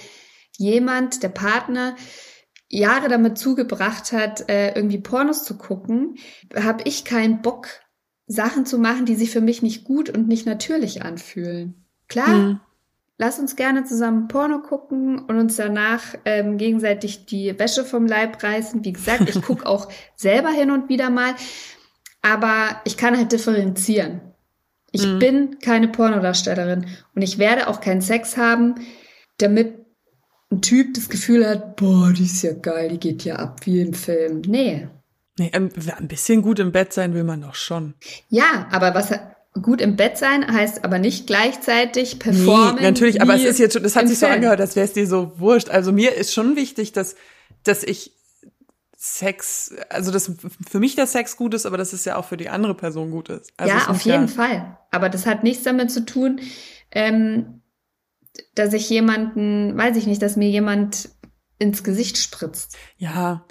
[0.57, 1.95] jemand, der Partner,
[2.67, 6.15] Jahre damit zugebracht hat, äh, irgendwie Pornos zu gucken,
[6.55, 7.67] habe ich keinen Bock,
[8.25, 11.85] Sachen zu machen, die sich für mich nicht gut und nicht natürlich anfühlen.
[12.09, 12.59] Klar, Hm.
[13.17, 18.43] lass uns gerne zusammen Porno gucken und uns danach ähm, gegenseitig die Wäsche vom Leib
[18.43, 18.83] reißen.
[18.83, 21.33] Wie gesagt, ich gucke auch selber hin und wieder mal,
[22.21, 24.21] aber ich kann halt differenzieren.
[24.91, 25.19] Ich Mhm.
[25.19, 28.75] bin keine Pornodarstellerin und ich werde auch keinen Sex haben,
[29.37, 29.75] damit
[30.51, 33.81] ein Typ das Gefühl hat, boah, die ist ja geil, die geht ja ab wie
[33.81, 34.41] im Film.
[34.47, 34.87] Nee.
[35.37, 37.93] Nee, ein ein bisschen gut im Bett sein will man doch schon.
[38.29, 39.11] Ja, aber was
[39.53, 42.75] gut im Bett sein heißt aber nicht gleichzeitig performen.
[42.75, 44.35] Nee, natürlich, aber es ist jetzt schon, das hat sich so Film.
[44.37, 45.69] angehört, als wäre es dir so wurscht.
[45.69, 47.15] Also mir ist schon wichtig, dass,
[47.63, 48.13] dass ich
[48.95, 50.31] Sex, also dass
[50.69, 53.11] für mich der Sex gut ist, aber dass es ja auch für die andere Person
[53.11, 53.51] gut ist.
[53.55, 54.77] Also ja, auf muss jeden Fall.
[54.91, 56.41] Aber das hat nichts damit zu tun,
[56.91, 57.61] ähm,
[58.55, 61.09] dass ich jemanden, weiß ich nicht, dass mir jemand
[61.59, 62.77] ins Gesicht spritzt.
[62.97, 63.45] Ja,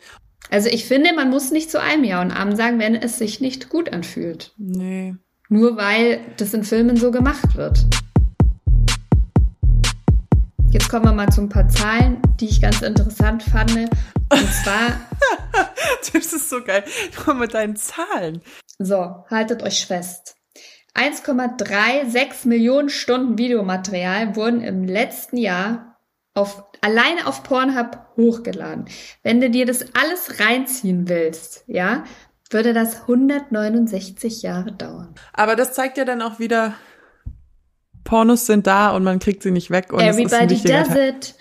[0.51, 3.41] Also ich finde, man muss nicht zu einem Ja und Abend sagen, wenn es sich
[3.41, 4.53] nicht gut anfühlt.
[4.59, 5.15] nee.
[5.49, 7.87] Nur weil das in Filmen so gemacht wird.
[10.71, 13.75] Jetzt kommen wir mal zu ein paar Zahlen, die ich ganz interessant fand.
[13.77, 14.99] Und zwar,
[16.13, 16.85] Das ist so geil.
[17.27, 18.43] Mal mit deinen Zahlen.
[18.79, 20.37] so, haltet euch fest.
[20.95, 25.99] 1,36 Millionen Stunden Videomaterial wurden im letzten Jahr
[26.35, 28.87] auf, alleine auf Pornhub hochgeladen.
[29.23, 32.05] Wenn du dir das alles reinziehen willst, ja,
[32.51, 35.15] würde das 169 Jahre dauern.
[35.33, 36.75] Aber das zeigt ja dann auch wieder,
[38.05, 39.93] Pornos sind da und man kriegt sie nicht weg.
[39.93, 41.09] Und es ist Everybody does Teil.
[41.11, 41.35] it.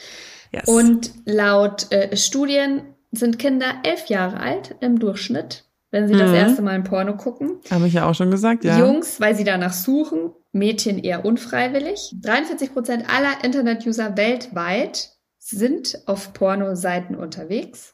[0.52, 0.67] Yes.
[0.67, 6.36] Und laut äh, Studien sind Kinder elf Jahre alt im Durchschnitt, wenn sie das Mhm.
[6.36, 7.60] erste Mal ein Porno gucken.
[7.72, 8.78] Habe ich ja auch schon gesagt, ja.
[8.80, 12.15] Jungs, weil sie danach suchen, Mädchen eher unfreiwillig.
[12.22, 17.93] 43 Prozent aller Internet-User weltweit sind auf Pornoseiten unterwegs.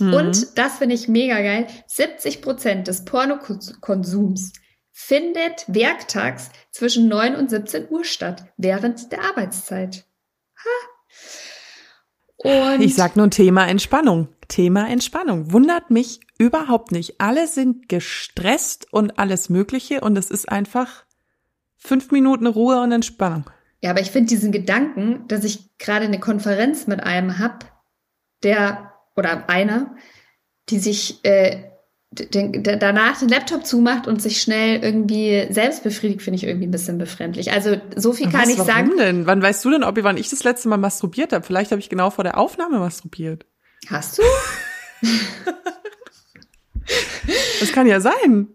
[0.00, 0.14] Mhm.
[0.14, 1.66] Und das finde ich mega geil.
[1.86, 4.52] 70 Prozent des Pornokonsums
[4.92, 10.04] findet werktags zwischen 9 und 17 Uhr statt, während der Arbeitszeit.
[10.56, 10.90] Ha.
[12.42, 14.28] Und Ich sag nur Thema Entspannung.
[14.48, 15.52] Thema Entspannung.
[15.52, 17.20] Wundert mich überhaupt nicht.
[17.20, 21.04] Alle sind gestresst und alles Mögliche und es ist einfach
[21.76, 23.44] fünf Minuten Ruhe und Entspannung.
[23.80, 27.64] Ja, aber ich finde diesen Gedanken, dass ich gerade eine Konferenz mit einem hab,
[28.42, 29.96] der oder einer,
[30.68, 31.64] die sich äh,
[32.10, 36.72] den, danach den Laptop zumacht und sich schnell irgendwie selbst befriedigt, finde ich irgendwie ein
[36.72, 37.52] bisschen befremdlich.
[37.52, 38.96] Also so viel kann Was, ich warum sagen.
[38.98, 39.26] denn?
[39.26, 41.44] Wann weißt du denn, ob wann ich das letzte Mal masturbiert habe?
[41.44, 43.46] Vielleicht habe ich genau vor der Aufnahme masturbiert.
[43.88, 44.22] Hast du?
[47.60, 48.48] Das kann ja sein.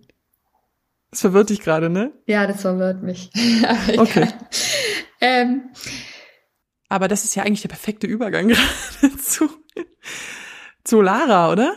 [1.11, 2.11] Das verwirrt dich gerade, ne?
[2.25, 3.29] Ja, das verwirrt mich.
[3.63, 4.27] Aber Okay.
[5.21, 5.69] Ähm,
[6.89, 9.49] Aber das ist ja eigentlich der perfekte Übergang gerade zu,
[10.85, 11.73] zu Lara, oder?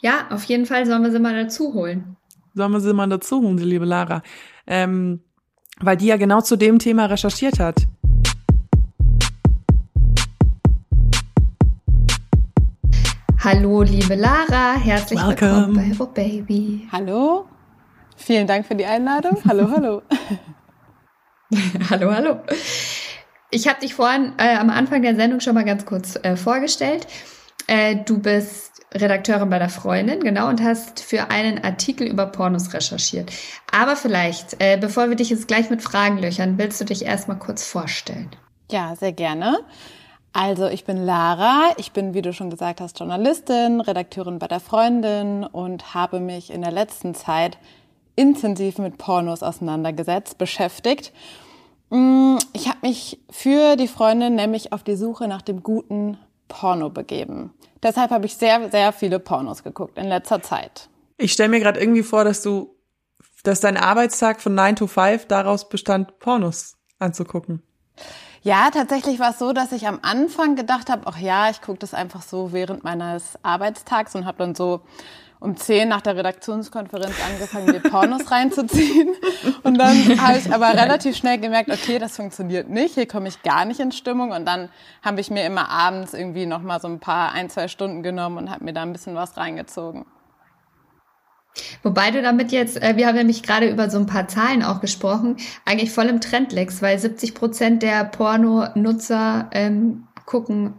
[0.00, 2.16] ja, auf jeden Fall sollen wir sie mal dazu holen.
[2.54, 4.22] Sollen wir sie mal dazu holen, die liebe Lara?
[4.66, 5.20] Ähm,
[5.78, 7.76] weil die ja genau zu dem Thema recherchiert hat.
[13.44, 15.68] Hallo, liebe Lara, herzlich Welcome.
[15.68, 16.88] willkommen bei Oh Baby.
[16.90, 17.46] Hallo.
[18.16, 19.36] Vielen Dank für die Einladung.
[19.46, 20.02] Hallo, hallo.
[21.90, 22.40] hallo, hallo.
[23.50, 27.06] Ich habe dich vorhin äh, am Anfang der Sendung schon mal ganz kurz äh, vorgestellt.
[27.70, 32.74] Äh, du bist Redakteurin bei der Freundin, genau, und hast für einen Artikel über Pornos
[32.74, 33.30] recherchiert.
[33.70, 37.38] Aber vielleicht, äh, bevor wir dich jetzt gleich mit Fragen löchern, willst du dich erstmal
[37.38, 38.28] kurz vorstellen?
[38.72, 39.60] Ja, sehr gerne.
[40.32, 44.58] Also ich bin Lara, ich bin, wie du schon gesagt hast, Journalistin, Redakteurin bei der
[44.58, 47.56] Freundin und habe mich in der letzten Zeit
[48.16, 51.12] intensiv mit Pornos auseinandergesetzt, beschäftigt.
[51.90, 56.18] Mm, ich habe mich für die Freundin nämlich auf die Suche nach dem guten
[56.50, 57.54] Porno begeben.
[57.82, 60.90] Deshalb habe ich sehr, sehr viele Pornos geguckt in letzter Zeit.
[61.16, 62.76] Ich stelle mir gerade irgendwie vor, dass du,
[63.42, 67.62] dass dein Arbeitstag von 9 to 5 daraus bestand, Pornos anzugucken.
[68.42, 71.78] Ja, tatsächlich war es so, dass ich am Anfang gedacht habe, ach ja, ich gucke
[71.78, 74.80] das einfach so während meines Arbeitstags und habe dann so
[75.40, 79.08] um zehn nach der Redaktionskonferenz angefangen, mir Pornos reinzuziehen.
[79.62, 83.42] Und dann habe ich aber relativ schnell gemerkt, okay, das funktioniert nicht, hier komme ich
[83.42, 84.32] gar nicht in Stimmung.
[84.32, 84.68] Und dann
[85.02, 88.36] habe ich mir immer abends irgendwie noch mal so ein paar, ein, zwei Stunden genommen
[88.36, 90.04] und habe mir da ein bisschen was reingezogen.
[91.82, 94.80] Wobei du damit jetzt, äh, wir haben nämlich gerade über so ein paar Zahlen auch
[94.80, 100.74] gesprochen, eigentlich voll im Trend legst, weil 70 Prozent der Pornonutzer ähm, gucken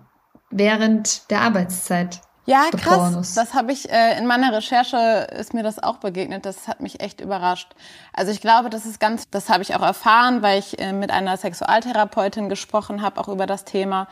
[0.50, 2.22] während der Arbeitszeit.
[2.46, 2.98] Ja, krass.
[2.98, 3.34] Pornos.
[3.36, 6.46] Das habe ich äh, in meiner Recherche ist mir das auch begegnet.
[6.46, 7.70] Das hat mich echt überrascht.
[8.14, 11.12] Also ich glaube, das ist ganz, das habe ich auch erfahren, weil ich äh, mit
[11.12, 14.08] einer Sexualtherapeutin gesprochen habe, auch über das Thema.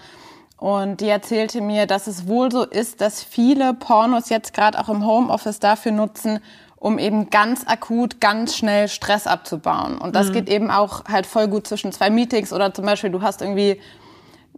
[0.58, 4.90] Und die erzählte mir, dass es wohl so ist, dass viele Pornos jetzt gerade auch
[4.90, 6.40] im Homeoffice dafür nutzen,
[6.76, 9.98] um eben ganz akut, ganz schnell Stress abzubauen.
[9.98, 10.34] Und das mhm.
[10.34, 13.82] geht eben auch halt voll gut zwischen zwei Meetings oder zum Beispiel du hast irgendwie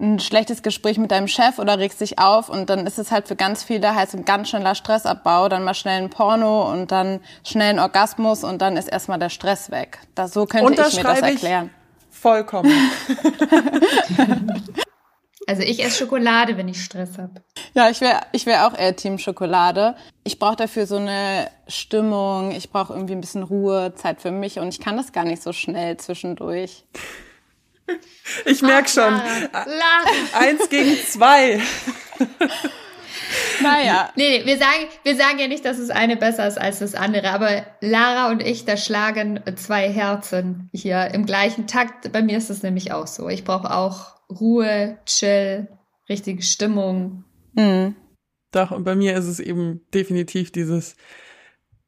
[0.01, 3.27] ein schlechtes Gespräch mit deinem Chef oder regst dich auf und dann ist es halt
[3.27, 6.91] für ganz viele halt so ein ganz schneller Stressabbau, dann mal schnell ein Porno und
[6.91, 9.99] dann schnell ein Orgasmus und dann ist erstmal der Stress weg.
[10.15, 11.69] Das, so könnte ich mir das erklären.
[12.09, 12.71] vollkommen.
[15.47, 17.41] Also ich esse Schokolade, wenn ich Stress habe.
[17.73, 19.95] Ja, ich wäre ich wär auch eher Team Schokolade.
[20.23, 24.59] Ich brauche dafür so eine Stimmung, ich brauche irgendwie ein bisschen Ruhe, Zeit für mich
[24.59, 26.85] und ich kann das gar nicht so schnell zwischendurch.
[28.45, 29.13] Ich merk schon.
[30.33, 31.61] Eins gegen zwei.
[33.61, 34.11] Naja.
[34.15, 36.95] Nee, nee, wir sagen, wir sagen ja nicht, dass das eine besser ist als das
[36.95, 42.11] andere, aber Lara und ich, da schlagen zwei Herzen hier im gleichen Takt.
[42.11, 43.29] Bei mir ist es nämlich auch so.
[43.29, 45.67] Ich brauche auch Ruhe, Chill,
[46.09, 47.23] richtige Stimmung.
[47.53, 47.95] Mhm.
[48.51, 50.95] Doch, und bei mir ist es eben definitiv dieses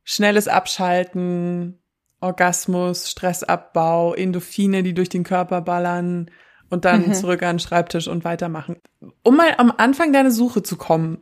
[0.03, 1.82] schnelles Abschalten,
[2.23, 6.31] Orgasmus, Stressabbau, Endorphine, die durch den Körper ballern
[6.69, 7.13] und dann mhm.
[7.13, 8.77] zurück an den Schreibtisch und weitermachen.
[9.23, 11.19] Um mal am Anfang deiner Suche zu kommen,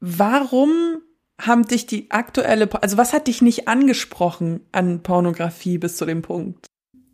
[0.00, 0.70] warum
[1.40, 6.22] haben dich die aktuelle, also was hat dich nicht angesprochen an Pornografie bis zu dem
[6.22, 6.66] Punkt?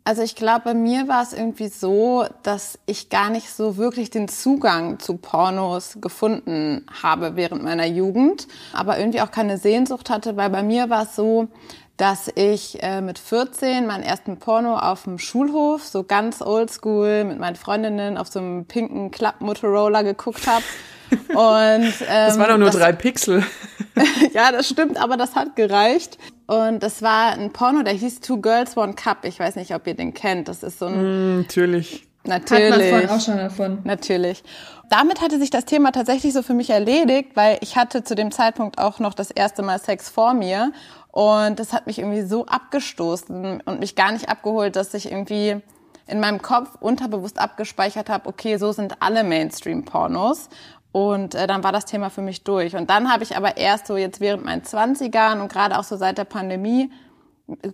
[0.03, 4.09] Also ich glaube, bei mir war es irgendwie so, dass ich gar nicht so wirklich
[4.09, 10.35] den Zugang zu Pornos gefunden habe während meiner Jugend, aber irgendwie auch keine Sehnsucht hatte,
[10.35, 11.49] weil bei mir war es so,
[11.99, 17.39] dass ich äh, mit 14 meinen ersten Porno auf dem Schulhof, so ganz oldschool, mit
[17.39, 20.63] meinen Freundinnen auf so einem pinken Klapp-Motorola geguckt habe.
[21.29, 23.43] Und ähm, das war doch nur das, drei Pixel.
[24.33, 26.17] ja, das stimmt, aber das hat gereicht.
[26.47, 29.25] Und das war ein Porno, der hieß Two Girls One Cup.
[29.25, 30.47] Ich weiß nicht, ob ihr den kennt.
[30.47, 31.39] Das ist so ein.
[31.39, 32.07] Mm, natürlich.
[32.23, 32.71] Natürlich.
[32.71, 33.79] Hat man vorhin auch schon davon.
[33.83, 34.43] Natürlich.
[34.89, 38.31] Damit hatte sich das Thema tatsächlich so für mich erledigt, weil ich hatte zu dem
[38.31, 40.71] Zeitpunkt auch noch das erste Mal Sex vor mir.
[41.11, 45.61] Und das hat mich irgendwie so abgestoßen und mich gar nicht abgeholt, dass ich irgendwie
[46.07, 50.49] in meinem Kopf unterbewusst abgespeichert habe, okay, so sind alle Mainstream-Pornos.
[50.91, 52.75] Und äh, dann war das Thema für mich durch.
[52.75, 55.97] Und dann habe ich aber erst so jetzt während meinen Zwanzigern und gerade auch so
[55.97, 56.91] seit der Pandemie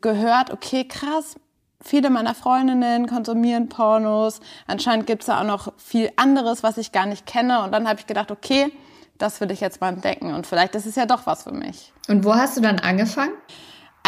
[0.02, 1.36] gehört, okay, krass,
[1.82, 4.42] viele meiner Freundinnen konsumieren Pornos.
[4.68, 7.64] Anscheinend gibt's da auch noch viel anderes, was ich gar nicht kenne.
[7.64, 8.72] Und dann habe ich gedacht, okay,
[9.18, 10.34] das will ich jetzt mal entdecken.
[10.34, 11.94] Und vielleicht ist es ja doch was für mich.
[12.08, 13.34] Und wo hast du dann angefangen?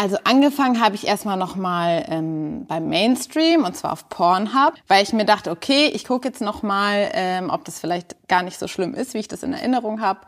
[0.00, 5.12] Also angefangen habe ich erstmal nochmal ähm, beim Mainstream und zwar auf Pornhub, weil ich
[5.12, 8.94] mir dachte, okay, ich gucke jetzt nochmal, ähm, ob das vielleicht gar nicht so schlimm
[8.94, 10.20] ist, wie ich das in Erinnerung habe.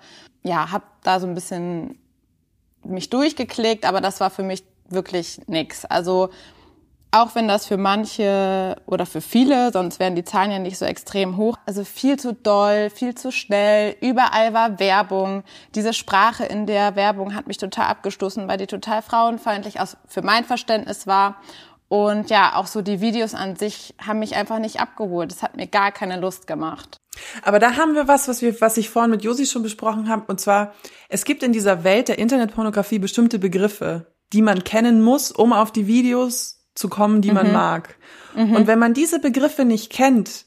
[0.42, 2.00] Ja, habe da so ein bisschen
[2.82, 5.84] mich durchgeklickt, aber das war für mich wirklich nix.
[5.84, 6.30] Also
[7.12, 10.84] auch wenn das für manche oder für viele, sonst wären die Zahlen ja nicht so
[10.84, 11.56] extrem hoch.
[11.66, 15.42] Also viel zu doll, viel zu schnell, überall war Werbung.
[15.74, 20.22] Diese Sprache in der Werbung hat mich total abgestoßen, weil die total frauenfeindlich aus, für
[20.22, 21.40] mein Verständnis war.
[21.88, 25.32] Und ja, auch so die Videos an sich haben mich einfach nicht abgeholt.
[25.32, 26.98] Das hat mir gar keine Lust gemacht.
[27.42, 30.22] Aber da haben wir was, was wir, was ich vorhin mit Josi schon besprochen habe.
[30.28, 30.72] Und zwar,
[31.08, 35.72] es gibt in dieser Welt der Internetpornografie bestimmte Begriffe, die man kennen muss, um auf
[35.72, 37.34] die Videos zu kommen, die mhm.
[37.34, 37.96] man mag.
[38.34, 38.54] Mhm.
[38.54, 40.46] Und wenn man diese Begriffe nicht kennt,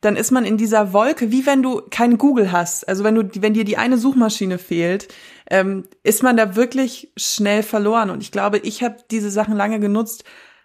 [0.00, 2.88] dann ist man in dieser Wolke, wie wenn du kein Google hast.
[2.88, 5.08] Also wenn du, wenn dir die eine Suchmaschine fehlt,
[5.50, 8.10] ähm, ist man da wirklich schnell verloren.
[8.10, 10.24] Und ich glaube, ich habe diese Sachen lange genutzt,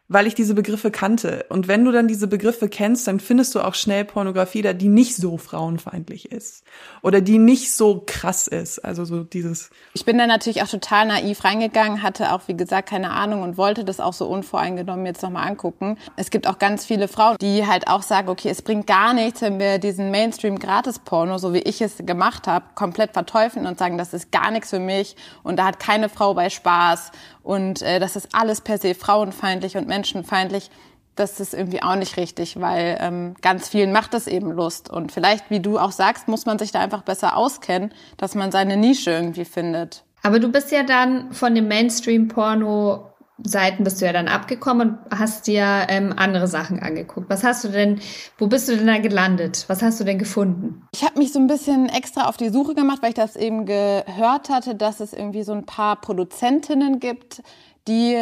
[0.10, 1.46] weil ich diese Begriffe kannte.
[1.50, 4.90] Und wenn du dann diese Begriffe kennst, dann findest du auch schnell Pornografie da, die
[4.90, 6.64] nicht so frauenfeindlich ist
[7.02, 8.80] oder die nicht so krass ist.
[8.80, 9.70] Also so dieses.
[9.94, 13.58] Ich bin da natürlich auch total naiv reingegangen, hatte auch, wie gesagt, keine Ahnung und
[13.58, 15.98] wollte das auch so unvoreingenommen jetzt nochmal angucken.
[16.18, 19.42] Es gibt auch ganz viele Frauen, die halt auch sagen, okay, es bringt gar nichts,
[19.42, 24.14] wenn wir diesen Mainstream-Gratis-Porno, so wie ich es gemacht habe, komplett verteufeln und sagen, das
[24.14, 27.12] ist gar nichts für mich und da hat keine Frau bei Spaß
[27.44, 30.72] und äh, das ist alles per se frauenfeindlich und menschenfeindlich,
[31.16, 34.90] das ist irgendwie auch nicht richtig, weil ähm, ganz vielen macht es eben Lust.
[34.90, 38.52] Und vielleicht, wie du auch sagst, muss man sich da einfach besser auskennen, dass man
[38.52, 40.04] seine Nische irgendwie findet.
[40.24, 45.20] Aber du bist ja dann von dem Mainstream-Porno Seiten bist du ja dann abgekommen und
[45.20, 47.30] hast dir ähm, andere Sachen angeguckt.
[47.30, 48.00] Was hast du denn,
[48.38, 49.66] wo bist du denn da gelandet?
[49.68, 50.88] Was hast du denn gefunden?
[50.94, 53.66] Ich habe mich so ein bisschen extra auf die Suche gemacht, weil ich das eben
[53.66, 57.42] gehört hatte, dass es irgendwie so ein paar Produzentinnen gibt,
[57.88, 58.18] die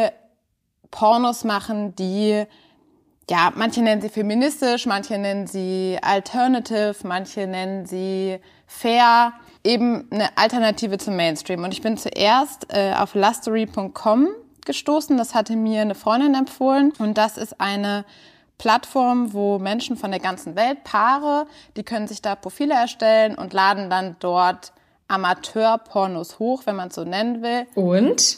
[0.92, 2.46] Pornos machen, die
[3.30, 9.34] ja, manche nennen sie feministisch, manche nennen sie alternative, manche nennen sie fair,
[9.64, 11.64] eben eine Alternative zum Mainstream.
[11.64, 14.28] Und ich bin zuerst äh, auf lustery.com
[14.66, 15.18] gestoßen.
[15.18, 16.94] Das hatte mir eine Freundin empfohlen.
[17.00, 18.06] Und das ist eine
[18.58, 23.54] Plattform, wo Menschen von der ganzen Welt, Paare, die können sich da Profile erstellen und
[23.54, 24.72] laden dann dort
[25.08, 27.66] Amateur-Pornos hoch, wenn man es so nennen will.
[27.74, 28.38] Und?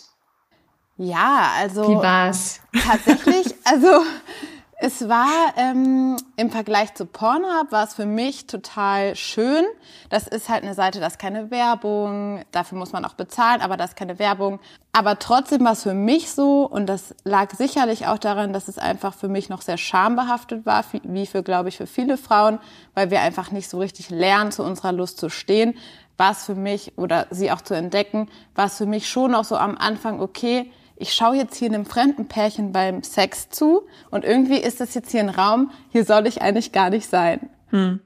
[0.97, 1.89] Ja, also.
[1.89, 2.61] Wie war's?
[2.87, 3.87] Tatsächlich, also
[4.79, 9.65] es war ähm, im Vergleich zu Pornhub war es für mich total schön.
[10.09, 13.77] Das ist halt eine Seite, das ist keine Werbung, dafür muss man auch bezahlen, aber
[13.77, 14.59] das ist keine Werbung.
[14.91, 18.77] Aber trotzdem war es für mich so und das lag sicherlich auch daran, dass es
[18.77, 22.59] einfach für mich noch sehr schambehaftet war, wie für, glaube ich, für viele Frauen,
[22.93, 25.75] weil wir einfach nicht so richtig lernen, zu unserer Lust zu stehen.
[26.17, 29.45] War es für mich oder sie auch zu entdecken, war es für mich schon auch
[29.45, 30.71] so am Anfang okay,
[31.03, 35.11] ich schaue jetzt hier einem fremden Pärchen beim Sex zu und irgendwie ist das jetzt
[35.11, 37.49] hier ein Raum, hier soll ich eigentlich gar nicht sein.
[37.67, 37.99] Hm.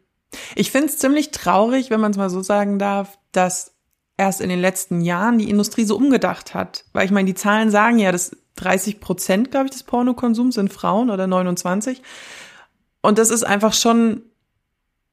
[0.55, 3.75] Ich finde es ziemlich traurig, wenn man es mal so sagen darf, dass
[4.17, 6.85] erst in den letzten Jahren die Industrie so umgedacht hat.
[6.91, 10.73] Weil ich meine, die Zahlen sagen ja, dass 30 Prozent, glaube ich, des Pornokonsums sind
[10.73, 12.01] Frauen oder 29.
[13.01, 14.23] Und das ist einfach schon,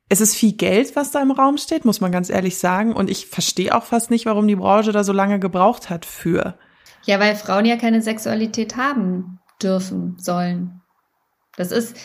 [0.08, 2.94] es ist viel Geld, was da im Raum steht, muss man ganz ehrlich sagen.
[2.94, 6.56] Und ich verstehe auch fast nicht, warum die Branche da so lange gebraucht hat für.
[7.04, 10.80] Ja, weil Frauen ja keine Sexualität haben dürfen, sollen.
[11.56, 11.96] Das ist,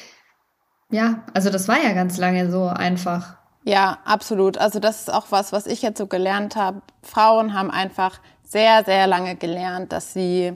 [0.91, 3.37] ja, also das war ja ganz lange so einfach.
[3.63, 4.57] Ja, absolut.
[4.57, 6.81] Also das ist auch was, was ich jetzt so gelernt habe.
[7.03, 10.53] Frauen haben einfach sehr, sehr lange gelernt, dass sie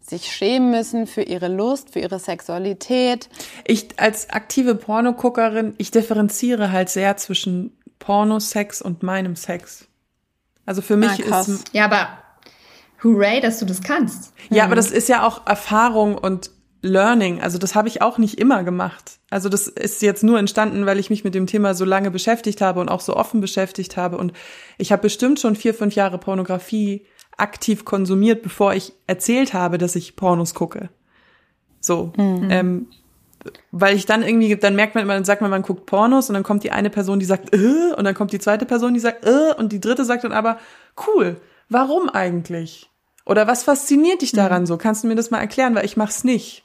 [0.00, 3.28] sich schämen müssen für ihre Lust, für ihre Sexualität.
[3.64, 9.88] Ich als aktive Pornoguckerin, ich differenziere halt sehr zwischen Pornosex und meinem Sex.
[10.64, 12.08] Also für mich ah, ist ja, aber
[13.06, 14.34] hooray, dass du das kannst.
[14.50, 16.50] Ja, aber das ist ja auch Erfahrung und
[16.82, 17.40] Learning.
[17.40, 19.18] Also das habe ich auch nicht immer gemacht.
[19.30, 22.60] Also das ist jetzt nur entstanden, weil ich mich mit dem Thema so lange beschäftigt
[22.60, 24.18] habe und auch so offen beschäftigt habe.
[24.18, 24.32] Und
[24.78, 29.96] ich habe bestimmt schon vier, fünf Jahre Pornografie aktiv konsumiert, bevor ich erzählt habe, dass
[29.96, 30.90] ich Pornos gucke.
[31.80, 32.12] So.
[32.16, 32.48] Mhm.
[32.50, 32.86] Ähm,
[33.70, 36.42] weil ich dann irgendwie, dann merkt man, man sagt man, man guckt Pornos und dann
[36.42, 39.24] kommt die eine Person, die sagt, äh, und dann kommt die zweite Person, die sagt,
[39.24, 40.58] äh, und die dritte sagt dann aber,
[41.06, 42.90] cool, warum eigentlich?
[43.26, 44.66] Oder was fasziniert dich daran mhm.
[44.66, 44.78] so?
[44.78, 46.64] Kannst du mir das mal erklären, weil ich mach's nicht.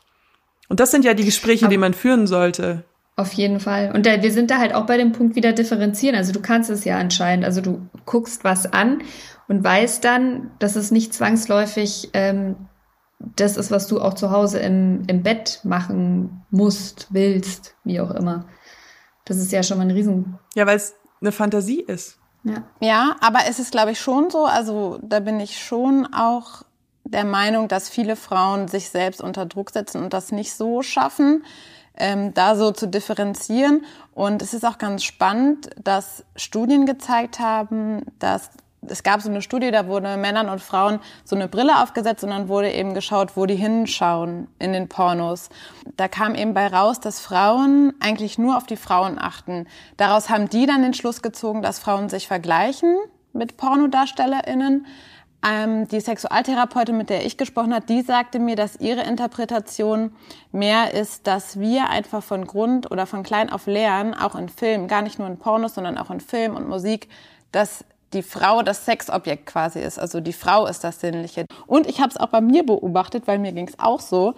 [0.70, 2.86] Und das sind ja die Gespräche, Aber die man führen sollte.
[3.18, 3.92] Auf jeden Fall.
[3.94, 6.16] Und da, wir sind da halt auch bei dem Punkt wieder differenzieren.
[6.16, 7.44] Also du kannst es ja anscheinend.
[7.44, 9.04] Also du guckst was an
[9.50, 12.56] und weißt dann, dass es nicht zwangsläufig ähm,
[13.36, 18.12] das ist, was du auch zu Hause im, im Bett machen musst, willst, wie auch
[18.12, 18.46] immer.
[19.26, 20.40] Das ist ja schon mal ein Riesen.
[20.56, 22.21] Ja, weil es eine Fantasie ist.
[22.44, 22.64] Ja.
[22.80, 26.64] ja, aber es ist, glaube ich, schon so, also da bin ich schon auch
[27.04, 31.44] der Meinung, dass viele Frauen sich selbst unter Druck setzen und das nicht so schaffen,
[31.98, 33.86] ähm, da so zu differenzieren.
[34.14, 38.50] Und es ist auch ganz spannend, dass Studien gezeigt haben, dass
[38.88, 42.32] es gab so eine Studie, da wurde Männern und Frauen so eine Brille aufgesetzt und
[42.32, 45.50] dann wurde eben geschaut, wo die hinschauen in den Pornos.
[45.98, 49.68] Da kam eben bei raus, dass Frauen eigentlich nur auf die Frauen achten.
[49.98, 52.98] Daraus haben die dann den Schluss gezogen, dass Frauen sich vergleichen
[53.34, 54.88] mit PornodarstellerInnen.
[55.44, 60.14] Ähm, die Sexualtherapeutin, mit der ich gesprochen habe, die sagte mir, dass ihre Interpretation
[60.52, 64.88] mehr ist, dass wir einfach von Grund oder von klein auf lernen, auch in Filmen,
[64.88, 67.10] gar nicht nur in Pornos, sondern auch in Film und Musik,
[67.52, 70.00] dass die Frau das Sexobjekt quasi ist.
[70.00, 71.46] Also die Frau ist das Sinnliche.
[71.68, 74.36] Und ich habe es auch bei mir beobachtet, weil mir ging es auch so.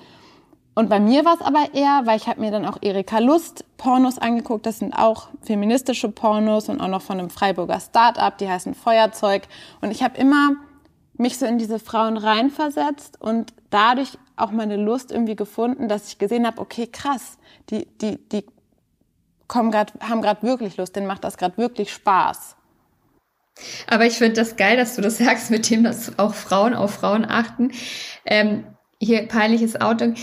[0.75, 3.63] Und bei mir war es aber eher, weil ich habe mir dann auch Erika Lust
[3.77, 4.65] Pornos angeguckt.
[4.65, 9.43] Das sind auch feministische Pornos und auch noch von einem Freiburger Start-up, die heißen Feuerzeug.
[9.81, 10.55] Und ich habe immer
[11.15, 16.17] mich so in diese Frauen reinversetzt und dadurch auch meine Lust irgendwie gefunden, dass ich
[16.17, 17.37] gesehen habe, okay, krass,
[17.69, 18.43] die, die, die
[19.47, 22.55] kommen grad, haben gerade wirklich Lust, denen macht das gerade wirklich Spaß.
[23.87, 26.95] Aber ich finde das geil, dass du das sagst, mit dem, dass auch Frauen auf
[26.95, 27.71] Frauen achten.
[28.25, 28.65] Ähm,
[28.99, 30.15] hier peinliches Outing.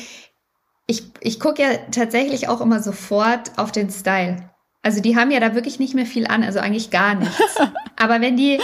[0.87, 4.51] Ich, ich gucke ja tatsächlich auch immer sofort auf den Style.
[4.83, 7.57] Also die haben ja da wirklich nicht mehr viel an, also eigentlich gar nichts.
[7.97, 8.59] Aber wenn die,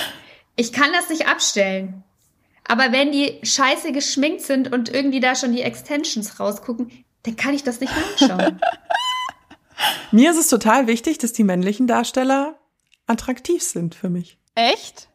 [0.56, 2.02] ich kann das nicht abstellen.
[2.66, 6.90] Aber wenn die scheiße geschminkt sind und irgendwie da schon die Extensions rausgucken,
[7.22, 8.60] dann kann ich das nicht mehr anschauen.
[10.10, 12.58] Mir ist es total wichtig, dass die männlichen Darsteller
[13.06, 14.38] attraktiv sind für mich.
[14.56, 15.08] Echt?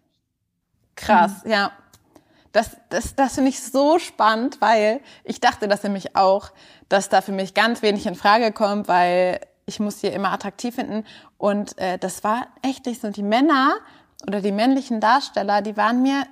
[0.95, 1.51] Krass, mhm.
[1.51, 1.71] ja.
[2.53, 6.51] Das, das, das finde ich so spannend, weil ich dachte das nämlich auch,
[6.89, 10.75] dass da für mich ganz wenig in Frage kommt, weil ich muss sie immer attraktiv
[10.75, 11.05] finden.
[11.37, 13.09] Und äh, das war echt nicht so.
[13.09, 13.75] Die Männer
[14.27, 16.25] oder die männlichen Darsteller, die waren mir,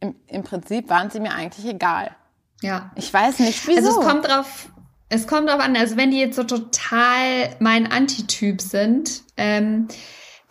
[0.00, 2.10] im, im Prinzip waren sie mir eigentlich egal.
[2.60, 2.90] Ja.
[2.96, 3.88] Ich weiß nicht, wieso.
[3.88, 4.68] Also es kommt drauf,
[5.08, 9.88] es kommt drauf an, also wenn die jetzt so total mein Antityp sind, ähm,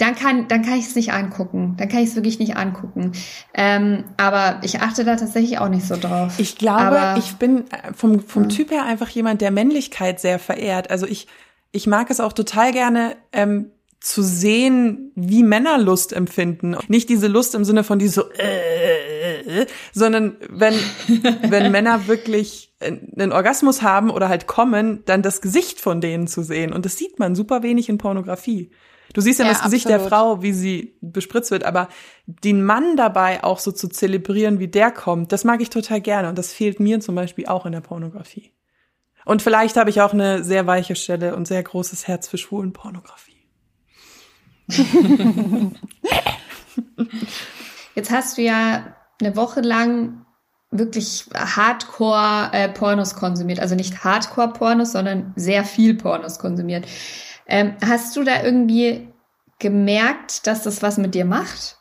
[0.01, 1.75] dann kann, dann kann ich es nicht angucken.
[1.77, 3.11] Dann kann ich es wirklich nicht angucken.
[3.53, 6.39] Ähm, aber ich achte da tatsächlich auch nicht so drauf.
[6.39, 8.49] Ich glaube, aber, ich bin äh, vom, vom ja.
[8.49, 10.89] Typ her einfach jemand, der Männlichkeit sehr verehrt.
[10.89, 11.27] Also ich,
[11.71, 16.75] ich mag es auch total gerne, ähm, zu sehen, wie Männer Lust empfinden.
[16.87, 20.73] Nicht diese Lust im Sinne von die so, äh, äh, sondern wenn,
[21.47, 26.41] wenn Männer wirklich einen Orgasmus haben oder halt kommen, dann das Gesicht von denen zu
[26.41, 26.73] sehen.
[26.73, 28.71] Und das sieht man super wenig in Pornografie.
[29.13, 31.89] Du siehst ja, ja das Gesicht der Frau, wie sie bespritzt wird, aber
[32.25, 36.29] den Mann dabei auch so zu zelebrieren, wie der kommt, das mag ich total gerne
[36.29, 38.51] und das fehlt mir zum Beispiel auch in der Pornografie.
[39.25, 42.73] Und vielleicht habe ich auch eine sehr weiche Stelle und sehr großes Herz für schwulen
[42.73, 43.31] Pornografie.
[47.95, 50.25] Jetzt hast du ja eine Woche lang
[50.71, 53.59] wirklich Hardcore-Pornos äh, konsumiert.
[53.59, 56.87] Also nicht Hardcore-Pornos, sondern sehr viel Pornos konsumiert.
[57.51, 59.09] Ähm, hast du da irgendwie
[59.59, 61.77] gemerkt, dass das was mit dir macht?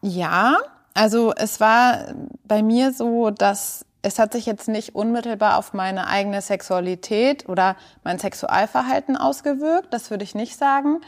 [0.00, 0.56] Ja,
[0.94, 6.06] also es war bei mir so, dass es hat sich jetzt nicht unmittelbar auf meine
[6.06, 11.02] eigene Sexualität oder mein Sexualverhalten ausgewirkt, das würde ich nicht sagen.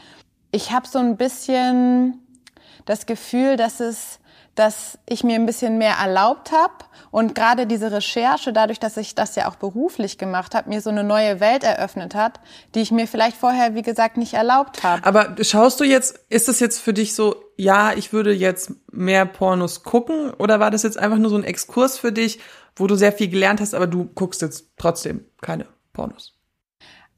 [0.51, 2.19] Ich habe so ein bisschen
[2.85, 4.19] das Gefühl, dass es
[4.57, 6.73] dass ich mir ein bisschen mehr erlaubt habe
[7.11, 10.89] und gerade diese Recherche, dadurch, dass ich das ja auch beruflich gemacht habe, mir so
[10.89, 12.39] eine neue Welt eröffnet hat,
[12.73, 15.05] die ich mir vielleicht vorher, wie gesagt, nicht erlaubt habe.
[15.05, 19.27] Aber schaust du jetzt, ist es jetzt für dich so, ja, ich würde jetzt mehr
[19.27, 22.39] Pornos gucken oder war das jetzt einfach nur so ein Exkurs für dich,
[22.75, 26.33] wo du sehr viel gelernt hast, aber du guckst jetzt trotzdem keine Pornos?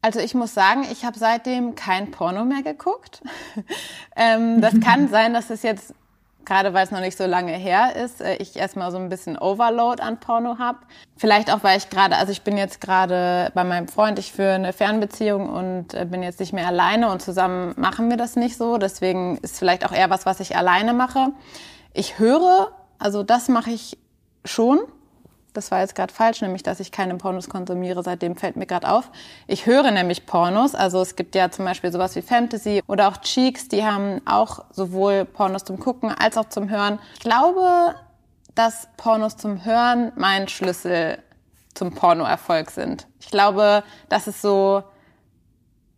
[0.02, 3.22] Also ich muss sagen, ich habe seitdem kein Porno mehr geguckt.
[4.18, 5.94] ähm, das kann sein, dass es jetzt
[6.46, 9.38] gerade weil es noch nicht so lange her ist, äh, ich erstmal so ein bisschen
[9.38, 10.80] Overload an Porno habe.
[11.18, 14.54] Vielleicht auch, weil ich gerade, also ich bin jetzt gerade bei meinem Freund, ich führe
[14.54, 18.58] eine Fernbeziehung und äh, bin jetzt nicht mehr alleine und zusammen machen wir das nicht
[18.58, 18.78] so.
[18.78, 21.32] Deswegen ist vielleicht auch eher was, was ich alleine mache.
[21.94, 23.98] Ich höre, also das mache ich
[24.46, 24.80] schon
[25.60, 28.90] das war jetzt gerade falsch, nämlich dass ich keine Pornos konsumiere, seitdem fällt mir gerade
[28.90, 29.12] auf.
[29.46, 33.18] Ich höre nämlich Pornos, also es gibt ja zum Beispiel sowas wie Fantasy oder auch
[33.18, 37.00] Cheeks, die haben auch sowohl Pornos zum Gucken als auch zum Hören.
[37.16, 37.96] Ich glaube,
[38.56, 41.18] dass Pornos zum Hören mein Schlüssel
[41.74, 43.08] zum Pornoerfolg sind.
[43.20, 44.84] Ich glaube, das ist so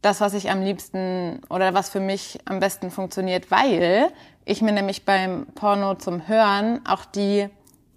[0.01, 4.11] das, was ich am liebsten oder was für mich am besten funktioniert, weil
[4.43, 7.47] ich mir nämlich beim Porno zum Hören auch die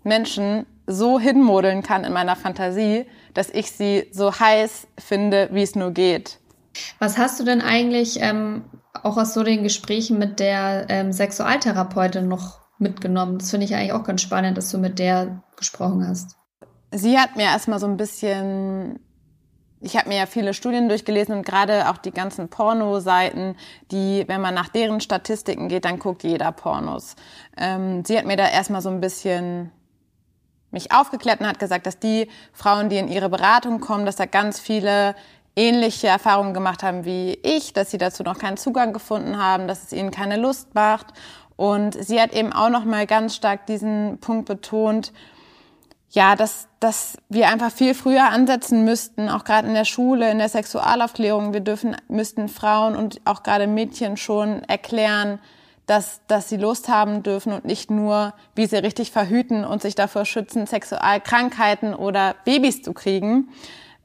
[0.02, 5.74] Menschen so hinmodeln kann in meiner Fantasie, dass ich sie so heiß finde, wie es
[5.74, 6.38] nur geht.
[6.98, 8.64] Was hast du denn eigentlich ähm,
[9.02, 13.38] auch aus so den Gesprächen mit der ähm, Sexualtherapeutin noch mitgenommen?
[13.38, 16.36] Das finde ich eigentlich auch ganz spannend, dass du mit der gesprochen hast.
[16.90, 18.98] Sie hat mir erstmal so ein bisschen
[19.84, 23.54] ich habe mir ja viele Studien durchgelesen und gerade auch die ganzen Porno-Seiten,
[23.90, 27.16] die, wenn man nach deren Statistiken geht, dann guckt jeder Pornos.
[27.58, 29.70] Ähm, sie hat mir da erstmal so ein bisschen
[30.74, 34.26] mich aufgeklärt und hat gesagt, dass die Frauen, die in ihre Beratung kommen, dass da
[34.26, 35.14] ganz viele
[35.56, 39.84] ähnliche Erfahrungen gemacht haben wie ich, dass sie dazu noch keinen Zugang gefunden haben, dass
[39.84, 41.06] es ihnen keine Lust macht.
[41.56, 45.12] Und sie hat eben auch noch mal ganz stark diesen Punkt betont,
[46.10, 50.38] ja, dass, dass wir einfach viel früher ansetzen müssten, auch gerade in der Schule, in
[50.38, 51.52] der Sexualaufklärung.
[51.52, 55.40] Wir dürfen, müssten Frauen und auch gerade Mädchen schon erklären,
[55.86, 59.94] dass, dass sie Lust haben dürfen und nicht nur, wie sie richtig verhüten und sich
[59.94, 63.48] davor schützen, Sexualkrankheiten oder Babys zu kriegen.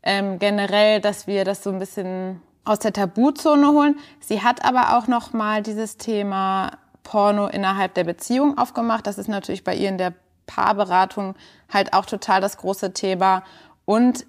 [0.04, 3.98] Ähm, generell, dass wir das so ein bisschen aus der Tabuzone holen.
[4.20, 6.72] Sie hat aber auch noch mal dieses Thema
[7.04, 9.08] Porno innerhalb der Beziehung aufgemacht.
[9.08, 10.14] Das ist natürlich bei ihr in der
[10.46, 11.36] Paarberatung
[11.72, 13.44] halt auch total das große Thema.
[13.86, 14.26] Und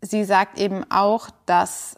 [0.00, 1.96] sie sagt eben auch, dass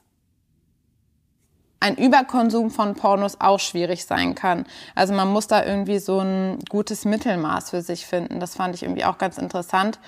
[1.85, 4.65] ein Überkonsum von Pornos auch schwierig sein kann.
[4.95, 8.41] Also man muss da irgendwie so ein gutes Mittelmaß für sich finden.
[8.41, 10.01] Das fand ich irgendwie auch ganz interessant.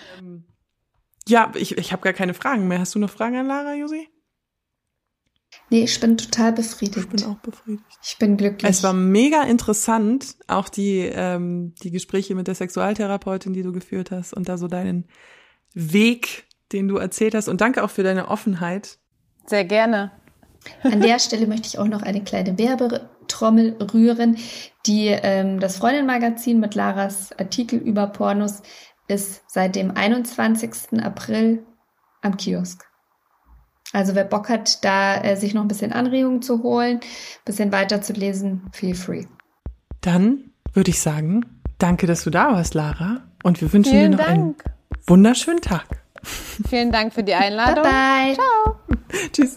[1.28, 2.78] Ja, ich, ich habe gar keine Fragen mehr.
[2.78, 4.08] Hast du eine Frage an Lara, Josi?
[5.68, 6.96] Nee, ich bin total befriedigt.
[6.96, 7.84] Ich bin auch befriedigt.
[8.02, 8.70] Ich bin glücklich.
[8.70, 14.10] Es war mega interessant, auch die, ähm, die Gespräche mit der Sexualtherapeutin, die du geführt
[14.10, 15.08] hast und da so deinen
[15.74, 17.48] Weg, den du erzählt hast.
[17.48, 18.98] Und danke auch für deine Offenheit.
[19.44, 20.12] Sehr gerne.
[20.82, 24.36] An der Stelle möchte ich auch noch eine kleine Werbetrommel rühren.
[24.86, 28.62] Die, ähm, das Freundin-Magazin mit Laras Artikel über Pornos
[29.08, 31.02] ist seit dem 21.
[31.02, 31.64] April
[32.22, 32.84] am Kiosk.
[33.92, 37.72] Also wer Bock hat, da äh, sich noch ein bisschen Anregungen zu holen, ein bisschen
[37.72, 39.24] weiterzulesen, feel free.
[40.00, 41.46] Dann würde ich sagen,
[41.78, 43.22] danke, dass du da warst, Lara.
[43.42, 44.38] Und wir wünschen Vielen dir noch Dank.
[44.66, 44.74] einen
[45.06, 45.86] wunderschönen Tag.
[46.68, 47.84] Vielen Dank für die Einladung.
[47.84, 48.34] Bye bye.
[48.34, 48.76] Ciao.
[49.32, 49.56] Tschüss.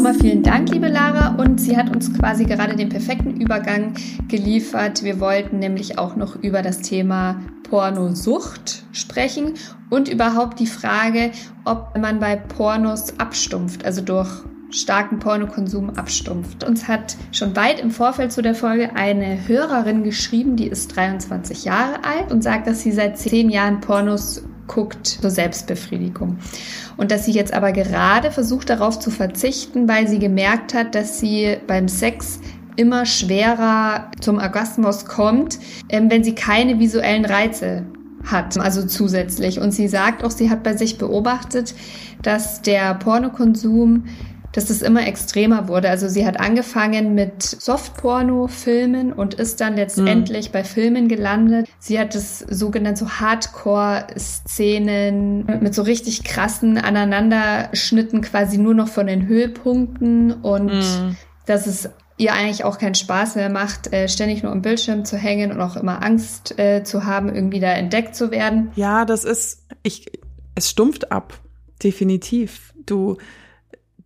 [0.00, 1.34] Nochmal vielen Dank, liebe Lara.
[1.34, 3.92] Und sie hat uns quasi gerade den perfekten Übergang
[4.28, 5.02] geliefert.
[5.02, 9.56] Wir wollten nämlich auch noch über das Thema Pornosucht sprechen
[9.90, 11.32] und überhaupt die Frage,
[11.66, 14.30] ob man bei Pornos abstumpft, also durch
[14.70, 16.64] starken Pornokonsum abstumpft.
[16.64, 21.66] Uns hat schon weit im Vorfeld zu der Folge eine Hörerin geschrieben, die ist 23
[21.66, 26.38] Jahre alt und sagt, dass sie seit zehn Jahren Pornos guckt zur Selbstbefriedigung.
[26.96, 31.18] Und dass sie jetzt aber gerade versucht darauf zu verzichten, weil sie gemerkt hat, dass
[31.18, 32.40] sie beim Sex
[32.76, 35.58] immer schwerer zum Orgasmus kommt,
[35.88, 37.84] ähm, wenn sie keine visuellen Reize
[38.24, 39.60] hat, also zusätzlich.
[39.60, 41.74] Und sie sagt auch, sie hat bei sich beobachtet,
[42.22, 44.04] dass der Pornokonsum
[44.52, 45.88] dass es immer extremer wurde.
[45.90, 50.52] Also sie hat angefangen mit Softporno-Filmen und ist dann letztendlich mhm.
[50.52, 51.68] bei Filmen gelandet.
[51.78, 59.06] Sie hat das sogenannte so Hardcore-Szenen mit so richtig krassen Aneinanderschnitten quasi nur noch von
[59.06, 61.16] den Höhepunkten und mhm.
[61.46, 65.16] dass es ihr eigentlich auch keinen Spaß mehr macht, äh, ständig nur am Bildschirm zu
[65.16, 68.70] hängen und auch immer Angst äh, zu haben, irgendwie da entdeckt zu werden.
[68.74, 70.12] Ja, das ist, ich,
[70.54, 71.40] es stumpft ab.
[71.82, 72.74] Definitiv.
[72.84, 73.16] Du,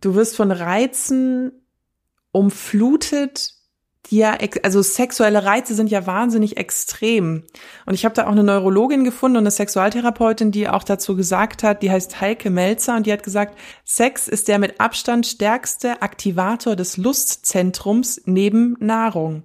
[0.05, 1.51] du wirst von Reizen
[2.31, 3.53] umflutet,
[4.09, 7.43] die ja, also sexuelle Reize sind ja wahnsinnig extrem.
[7.87, 11.63] Und ich habe da auch eine Neurologin gefunden und eine Sexualtherapeutin, die auch dazu gesagt
[11.63, 16.03] hat, die heißt Heike Melzer und die hat gesagt, Sex ist der mit Abstand stärkste
[16.03, 19.43] Aktivator des Lustzentrums neben Nahrung.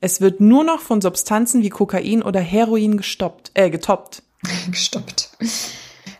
[0.00, 4.22] Es wird nur noch von Substanzen wie Kokain oder Heroin gestoppt, äh, getoppt.
[4.70, 5.32] gestoppt.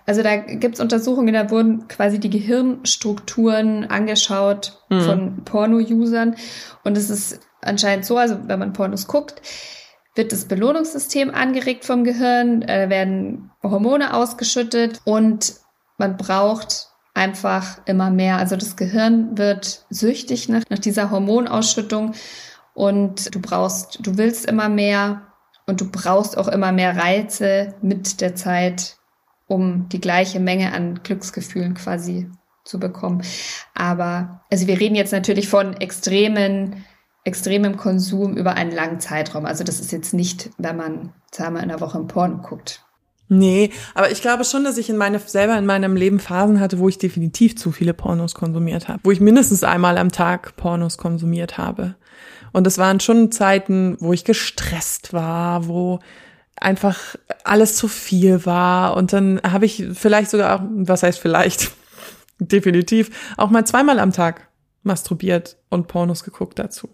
[0.09, 5.01] Also da gibt's Untersuchungen, da wurden quasi die Gehirnstrukturen angeschaut mhm.
[5.03, 6.35] von Porno-Usern.
[6.83, 9.43] Und es ist anscheinend so, also wenn man Pornos guckt,
[10.15, 15.57] wird das Belohnungssystem angeregt vom Gehirn, äh, werden Hormone ausgeschüttet und
[15.99, 18.39] man braucht einfach immer mehr.
[18.39, 22.15] Also das Gehirn wird süchtig nach, nach dieser Hormonausschüttung
[22.73, 25.27] und du brauchst, du willst immer mehr
[25.67, 28.98] und du brauchst auch immer mehr Reize mit der Zeit,
[29.49, 32.31] um die gleiche Menge an Glücksgefühlen quasi
[32.65, 33.23] zu bekommen.
[33.75, 36.85] Aber, also wir reden jetzt natürlich von extremen,
[37.25, 39.47] extremem Konsum über einen langen Zeitraum.
[39.47, 42.85] Also das ist jetzt nicht, wenn man zweimal in der Woche im Porno guckt.
[43.31, 46.79] Nee, aber ich glaube schon, dass ich in meine, selber in meinem Leben Phasen hatte,
[46.79, 49.01] wo ich definitiv zu viele Pornos konsumiert habe.
[49.03, 51.97] Wo ich mindestens einmal am Tag Pornos konsumiert habe.
[52.53, 56.01] Und es waren schon Zeiten, wo ich gestresst war, wo
[56.61, 58.97] einfach alles zu viel war.
[58.97, 61.71] Und dann habe ich vielleicht sogar auch, was heißt vielleicht,
[62.39, 64.49] definitiv, auch mal zweimal am Tag
[64.83, 66.89] masturbiert und Pornos geguckt dazu.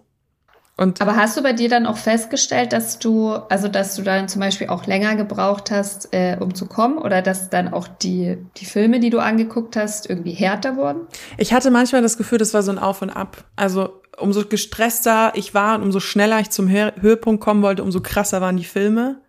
[0.76, 4.28] Und Aber hast du bei dir dann auch festgestellt, dass du, also dass du dann
[4.28, 8.38] zum Beispiel auch länger gebraucht hast, äh, um zu kommen, oder dass dann auch die,
[8.56, 11.02] die Filme, die du angeguckt hast, irgendwie härter wurden?
[11.38, 13.44] Ich hatte manchmal das Gefühl, das war so ein Auf und Ab.
[13.54, 18.40] Also umso gestresster ich war und umso schneller ich zum Höhepunkt kommen wollte, umso krasser
[18.40, 19.20] waren die Filme.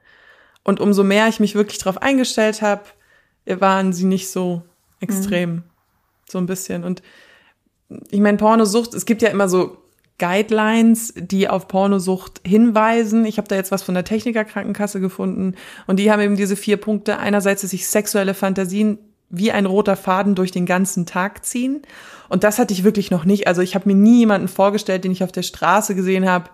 [0.66, 2.82] Und umso mehr ich mich wirklich darauf eingestellt habe,
[3.46, 4.64] waren sie nicht so
[5.00, 5.52] extrem.
[5.52, 5.64] Mhm.
[6.28, 6.84] So ein bisschen.
[6.84, 7.04] Und
[8.10, 9.78] ich meine, Pornosucht, es gibt ja immer so
[10.18, 13.26] Guidelines, die auf Pornosucht hinweisen.
[13.26, 15.54] Ich habe da jetzt was von der Technikerkrankenkasse gefunden
[15.86, 17.20] und die haben eben diese vier Punkte.
[17.20, 18.98] Einerseits, dass sich sexuelle Fantasien
[19.30, 21.84] wie ein roter Faden durch den ganzen Tag ziehen.
[22.28, 23.46] Und das hatte ich wirklich noch nicht.
[23.48, 26.50] Also ich habe mir nie jemanden vorgestellt, den ich auf der Straße gesehen habe,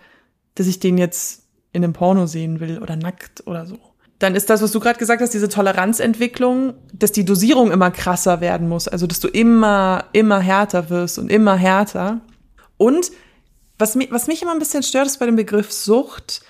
[0.56, 3.78] dass ich den jetzt in einem Porno sehen will oder nackt oder so
[4.22, 8.40] dann ist das, was du gerade gesagt hast, diese Toleranzentwicklung, dass die Dosierung immer krasser
[8.40, 12.22] werden muss, also dass du immer, immer härter wirst und immer härter.
[12.78, 13.12] Und
[13.80, 16.44] was mich, was mich immer ein bisschen stört, ist bei dem Begriff Sucht,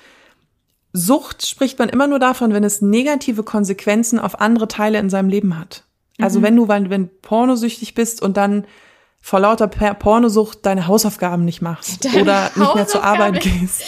[0.94, 5.30] Sucht spricht man immer nur davon, wenn es negative Konsequenzen auf andere Teile in seinem
[5.30, 5.84] Leben hat.
[6.20, 6.44] Also mhm.
[6.44, 8.66] wenn du, wenn, wenn pornosüchtig bist und dann
[9.22, 13.84] vor lauter Pornosucht deine Hausaufgaben nicht machst deine oder nicht mehr zur Arbeit gehst.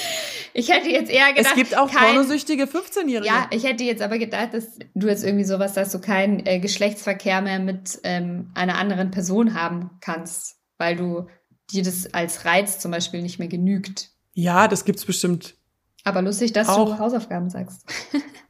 [0.53, 1.53] Ich hätte jetzt eher gedacht.
[1.53, 3.25] Es gibt auch kein, pornosüchtige 15-Jährige.
[3.25, 6.59] Ja, ich hätte jetzt aber gedacht, dass du jetzt irgendwie sowas, dass du keinen äh,
[6.59, 11.27] Geschlechtsverkehr mehr mit ähm, einer anderen Person haben kannst, weil du
[11.71, 14.11] dir das als Reiz zum Beispiel nicht mehr genügt.
[14.33, 15.55] Ja, das gibt's bestimmt.
[16.03, 16.85] Aber lustig, dass auch.
[16.85, 17.85] du Hausaufgaben sagst.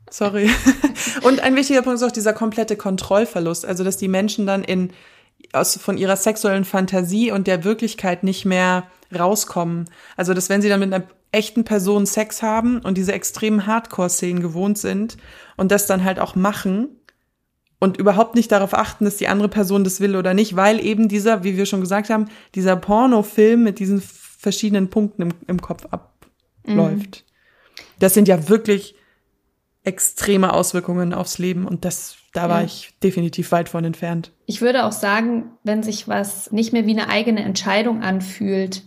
[0.09, 0.49] Sorry.
[1.23, 3.65] Und ein wichtiger Punkt ist auch dieser komplette Kontrollverlust.
[3.65, 4.91] Also, dass die Menschen dann in
[5.53, 8.87] aus, von ihrer sexuellen Fantasie und der Wirklichkeit nicht mehr
[9.17, 9.89] rauskommen.
[10.17, 14.41] Also, dass wenn sie dann mit einer echten Person Sex haben und diese extremen Hardcore-Szenen
[14.41, 15.17] gewohnt sind
[15.57, 16.89] und das dann halt auch machen
[17.79, 21.09] und überhaupt nicht darauf achten, dass die andere Person das will oder nicht, weil eben
[21.09, 25.85] dieser, wie wir schon gesagt haben, dieser Pornofilm mit diesen verschiedenen Punkten im, im Kopf
[25.87, 27.25] abläuft.
[27.25, 27.79] Mhm.
[27.99, 28.95] Das sind ja wirklich
[29.83, 32.65] extreme Auswirkungen aufs Leben und das, da war ja.
[32.65, 34.31] ich definitiv weit von entfernt.
[34.47, 38.81] Ich würde auch sagen, wenn sich was nicht mehr wie eine eigene Entscheidung anfühlt,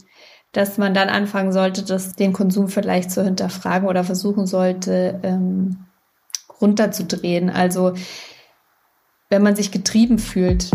[0.51, 5.87] dass man dann anfangen sollte, das, den Konsum vielleicht zu hinterfragen oder versuchen sollte, ähm,
[6.61, 7.49] runterzudrehen.
[7.49, 7.95] Also
[9.31, 10.71] wenn man sich getrieben fühlt.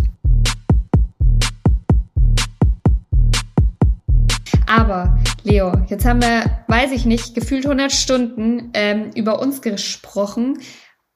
[4.68, 10.60] Aber Leo, jetzt haben wir, weiß ich nicht, gefühlt 100 Stunden ähm, über uns gesprochen.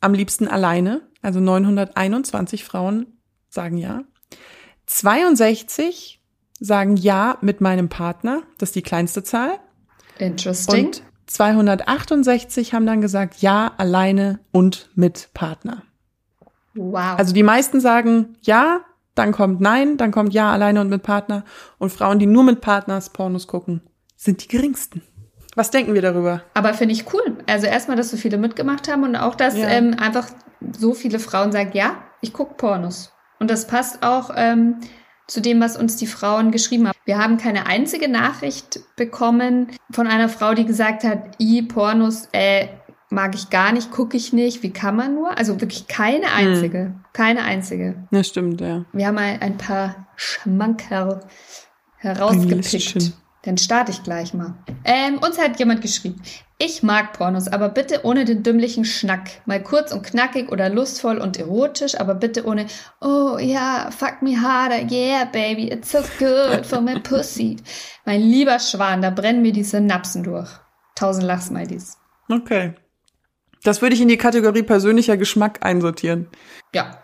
[0.01, 1.01] am liebsten alleine.
[1.21, 3.07] Also 921 Frauen
[3.49, 4.03] sagen ja.
[4.87, 6.21] 62
[6.59, 8.43] sagen ja mit meinem Partner.
[8.57, 9.59] Das ist die kleinste Zahl.
[10.19, 10.87] Interesting.
[10.87, 11.03] Und
[11.33, 15.83] 268 haben dann gesagt, ja, alleine und mit Partner.
[16.75, 17.17] Wow.
[17.17, 18.81] Also die meisten sagen ja,
[19.15, 21.43] dann kommt nein, dann kommt ja, alleine und mit Partner.
[21.77, 23.81] Und Frauen, die nur mit Partners Pornos gucken,
[24.15, 25.01] sind die geringsten.
[25.55, 26.43] Was denken wir darüber?
[26.53, 27.37] Aber finde ich cool.
[27.47, 29.67] Also erstmal, dass so viele mitgemacht haben und auch, dass ja.
[29.67, 30.29] ähm, einfach
[30.77, 33.11] so viele Frauen sagen, ja, ich gucke Pornos.
[33.39, 34.77] Und das passt auch ähm,
[35.31, 36.97] zu dem, was uns die Frauen geschrieben haben.
[37.05, 42.67] Wir haben keine einzige Nachricht bekommen von einer Frau, die gesagt hat, i Pornos, äh,
[43.09, 45.37] mag ich gar nicht, gucke ich nicht, wie kann man nur?
[45.37, 46.47] Also wirklich keine hm.
[46.47, 47.05] einzige, hm.
[47.13, 48.07] keine einzige.
[48.11, 48.85] Das stimmt, ja.
[48.91, 51.21] Wir haben ein, ein paar Schmankerl
[51.97, 53.13] herausgepickt.
[53.43, 54.53] Dann starte ich gleich mal.
[54.83, 56.21] Ähm, uns hat jemand geschrieben.
[56.59, 59.41] Ich mag Pornos, aber bitte ohne den dümmlichen Schnack.
[59.47, 62.67] Mal kurz und knackig oder lustvoll und erotisch, aber bitte ohne,
[63.01, 67.57] oh ja, fuck me harder, yeah, baby, it's so good for my pussy.
[68.05, 70.49] Mein lieber Schwan, da brennen mir die Synapsen durch.
[70.93, 71.97] Tausend Lachsmilies.
[72.29, 72.75] Okay.
[73.63, 76.27] Das würde ich in die Kategorie persönlicher Geschmack einsortieren.
[76.75, 77.01] Ja,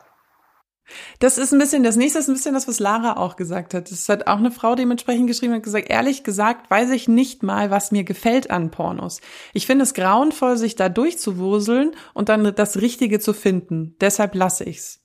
[1.20, 3.92] das ist ein bisschen, das nächste ist ein bisschen das, was Lara auch gesagt hat.
[3.92, 7.72] Das hat auch eine Frau dementsprechend geschrieben und gesagt, ehrlich gesagt, weiß ich nicht mal,
[7.72, 9.22] was mir gefällt an Pornos.
[9.54, 13.96] Ich finde es grauenvoll, sich da durchzuwurseln und dann das Richtige zu finden.
[14.00, 15.02] Deshalb lasse ich's.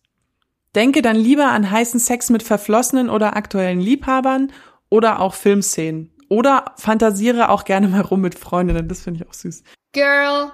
[0.74, 4.52] Denke dann lieber an heißen Sex mit verflossenen oder aktuellen Liebhabern
[4.88, 6.10] oder auch Filmszenen.
[6.28, 8.88] Oder fantasiere auch gerne mal rum mit Freundinnen.
[8.88, 9.64] Das finde ich auch süß.
[9.92, 10.50] Girl.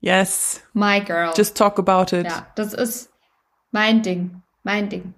[0.00, 0.62] Yes.
[0.72, 1.32] My girl.
[1.36, 2.24] Just talk about it.
[2.24, 3.10] Ja, das ist
[3.70, 5.14] mein Ding mein Ding.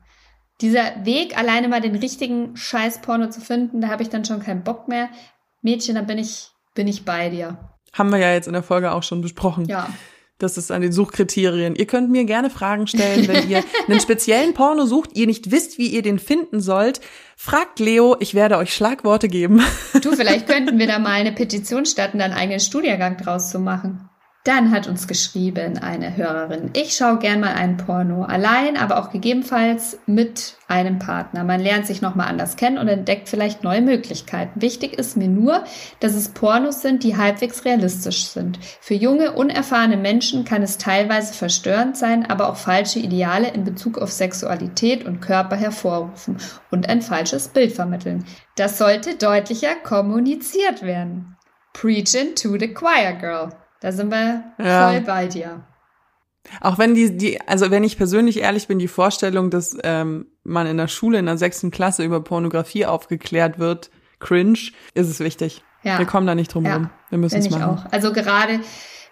[0.61, 4.63] Dieser Weg, alleine mal den richtigen Scheiß-Porno zu finden, da habe ich dann schon keinen
[4.63, 5.09] Bock mehr.
[5.61, 7.59] Mädchen, da bin ich, bin ich bei dir.
[7.93, 9.65] Haben wir ja jetzt in der Folge auch schon besprochen.
[9.65, 9.89] Ja.
[10.39, 11.75] Das ist an den Suchkriterien.
[11.75, 15.79] Ihr könnt mir gerne Fragen stellen, wenn ihr einen speziellen Porno sucht, ihr nicht wisst,
[15.79, 17.01] wie ihr den finden sollt.
[17.37, 19.63] Fragt Leo, ich werde euch Schlagworte geben.
[20.01, 24.10] Du, vielleicht könnten wir da mal eine Petition starten, einen eigenen Studiengang draus zu machen.
[24.45, 29.11] Dann hat uns geschrieben eine Hörerin, ich schaue gern mal einen Porno, allein, aber auch
[29.11, 31.45] gegebenenfalls mit einem Partner.
[31.45, 34.63] Man lernt sich nochmal anders kennen und entdeckt vielleicht neue Möglichkeiten.
[34.63, 35.65] Wichtig ist mir nur,
[35.99, 38.59] dass es Pornos sind, die halbwegs realistisch sind.
[38.81, 43.99] Für junge, unerfahrene Menschen kann es teilweise verstörend sein, aber auch falsche Ideale in Bezug
[43.99, 46.39] auf Sexualität und Körper hervorrufen
[46.71, 48.25] und ein falsches Bild vermitteln.
[48.57, 51.37] Das sollte deutlicher kommuniziert werden.
[51.75, 53.51] Preaching to the choir girl.
[53.81, 54.91] Da sind wir ja.
[54.91, 55.65] voll bei dir.
[56.61, 60.67] Auch wenn die, die, also wenn ich persönlich ehrlich bin, die Vorstellung, dass ähm, man
[60.67, 64.59] in der Schule in der sechsten Klasse über Pornografie aufgeklärt wird, cringe,
[64.95, 65.63] ist es wichtig.
[65.83, 65.99] Ja.
[65.99, 66.75] Wir kommen da nicht drum ja.
[66.75, 66.91] rum.
[67.09, 67.79] Wir müssen es machen.
[67.79, 67.93] Auch.
[67.93, 68.61] Also gerade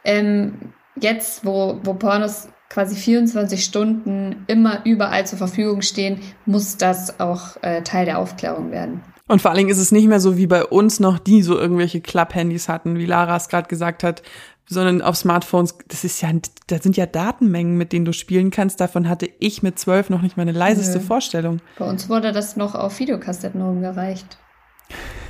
[0.04, 7.20] ähm, jetzt, wo, wo Pornos quasi 24 Stunden immer überall zur Verfügung stehen, muss das
[7.20, 9.02] auch äh, Teil der Aufklärung werden.
[9.26, 11.58] Und vor allen Dingen ist es nicht mehr so wie bei uns noch, die so
[11.58, 14.22] irgendwelche Klapp-Handys hatten, wie Lara es gerade gesagt hat,
[14.68, 16.30] sondern auf Smartphones, das ist ja,
[16.66, 18.80] da sind ja Datenmengen, mit denen du spielen kannst.
[18.80, 21.04] Davon hatte ich mit zwölf noch nicht meine leiseste Nö.
[21.04, 21.60] Vorstellung.
[21.78, 24.38] Bei uns wurde das noch auf Videokassetten rumgereicht.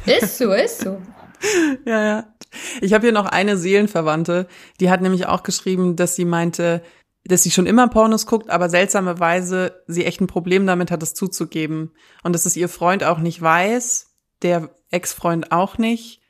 [0.07, 1.01] Ist so, ist so.
[1.85, 2.35] ja, ja.
[2.81, 4.49] Ich habe hier noch eine Seelenverwandte,
[4.81, 6.83] die hat nämlich auch geschrieben, dass sie meinte,
[7.25, 11.15] dass sie schon immer Pornos guckt, aber seltsamerweise sie echt ein Problem damit hat, es
[11.15, 11.93] zuzugeben.
[12.23, 14.07] Und dass es ihr Freund auch nicht weiß,
[14.43, 16.23] der Ex-Freund auch nicht,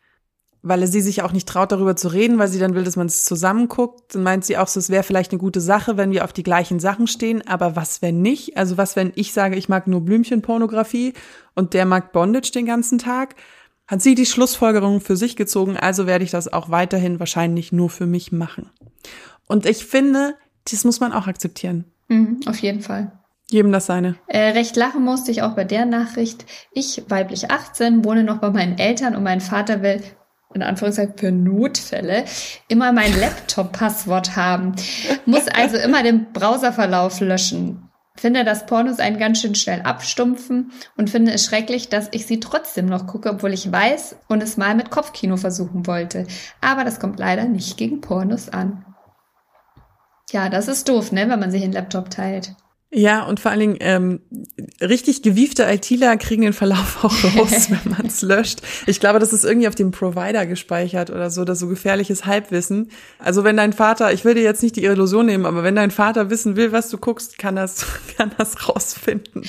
[0.63, 2.97] weil er sie sich auch nicht traut, darüber zu reden, weil sie dann will, dass
[2.97, 4.15] man es zusammen guckt.
[4.15, 6.43] Dann meint sie auch so, es wäre vielleicht eine gute Sache, wenn wir auf die
[6.43, 8.57] gleichen Sachen stehen, aber was, wenn nicht?
[8.57, 11.15] Also was, wenn ich sage, ich mag nur Blümchenpornografie
[11.55, 13.37] und der mag Bondage den ganzen Tag?
[13.87, 17.89] Hat sie die Schlussfolgerung für sich gezogen, also werde ich das auch weiterhin wahrscheinlich nur
[17.89, 18.71] für mich machen.
[19.47, 20.35] Und ich finde,
[20.71, 21.85] das muss man auch akzeptieren.
[22.09, 23.13] Mhm, auf jeden Fall.
[23.51, 24.17] Jedem das seine.
[24.27, 26.45] Äh, recht lachen musste ich auch bei der Nachricht.
[26.73, 30.03] Ich, weiblich 18, wohne noch bei meinen Eltern und mein Vater will,
[30.55, 32.25] in Anführungszeichen für Notfälle,
[32.69, 34.75] immer mein Laptop-Passwort haben.
[35.27, 37.89] Muss also immer den Browserverlauf löschen.
[38.17, 42.41] Finde, dass Pornos einen ganz schön schnell abstumpfen und finde es schrecklich, dass ich sie
[42.41, 46.27] trotzdem noch gucke, obwohl ich weiß und es mal mit Kopfkino versuchen wollte.
[46.61, 48.85] Aber das kommt leider nicht gegen Pornos an.
[50.31, 52.57] Ja, das ist doof, ne, wenn man sich einen Laptop teilt.
[52.91, 54.21] Ja, und vor allen Dingen ähm,
[54.81, 58.61] richtig gewiefte ITler kriegen den Verlauf auch raus, wenn man es löscht.
[58.87, 62.91] Ich glaube, das ist irgendwie auf dem Provider gespeichert oder so, das so gefährliches Halbwissen.
[63.19, 65.91] Also wenn dein Vater, ich will dir jetzt nicht die Illusion nehmen, aber wenn dein
[65.91, 67.85] Vater wissen will, was du guckst, kann das,
[68.17, 69.43] kann das rausfinden.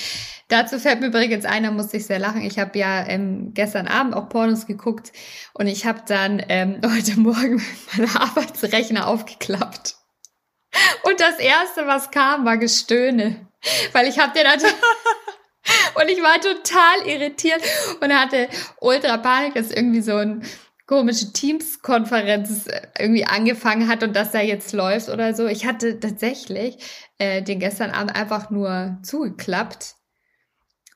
[0.49, 2.41] Dazu fällt mir übrigens einer, musste ich sehr lachen.
[2.41, 5.13] Ich habe ja ähm, gestern Abend auch Pornos geguckt
[5.53, 7.61] und ich habe dann ähm, heute Morgen
[7.93, 9.98] meinen Arbeitsrechner aufgeklappt.
[11.03, 13.47] Und das erste, was kam, war Gestöhne.
[13.91, 14.59] Weil ich hab dir dann
[15.95, 17.61] und ich war total irritiert
[18.01, 18.47] und hatte
[18.79, 20.43] ultra Panik, dass irgendwie so ein
[20.87, 22.65] komische Teams-Konferenz
[22.97, 25.45] irgendwie angefangen hat und dass da jetzt läuft oder so.
[25.45, 26.77] Ich hatte tatsächlich
[27.19, 29.95] äh, den gestern Abend einfach nur zugeklappt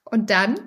[0.05, 0.59] und dann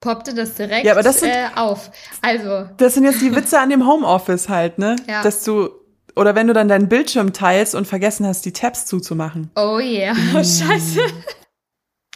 [0.00, 1.90] poppte das direkt ja, aber das sind, äh, auf.
[2.22, 4.96] Also das sind jetzt die Witze an dem Homeoffice halt, ne?
[5.06, 5.22] Ja.
[5.22, 5.68] Dass du
[6.16, 9.50] oder wenn du dann deinen Bildschirm teilst und vergessen hast, die Tabs zuzumachen.
[9.54, 11.00] Oh yeah, oh, scheiße.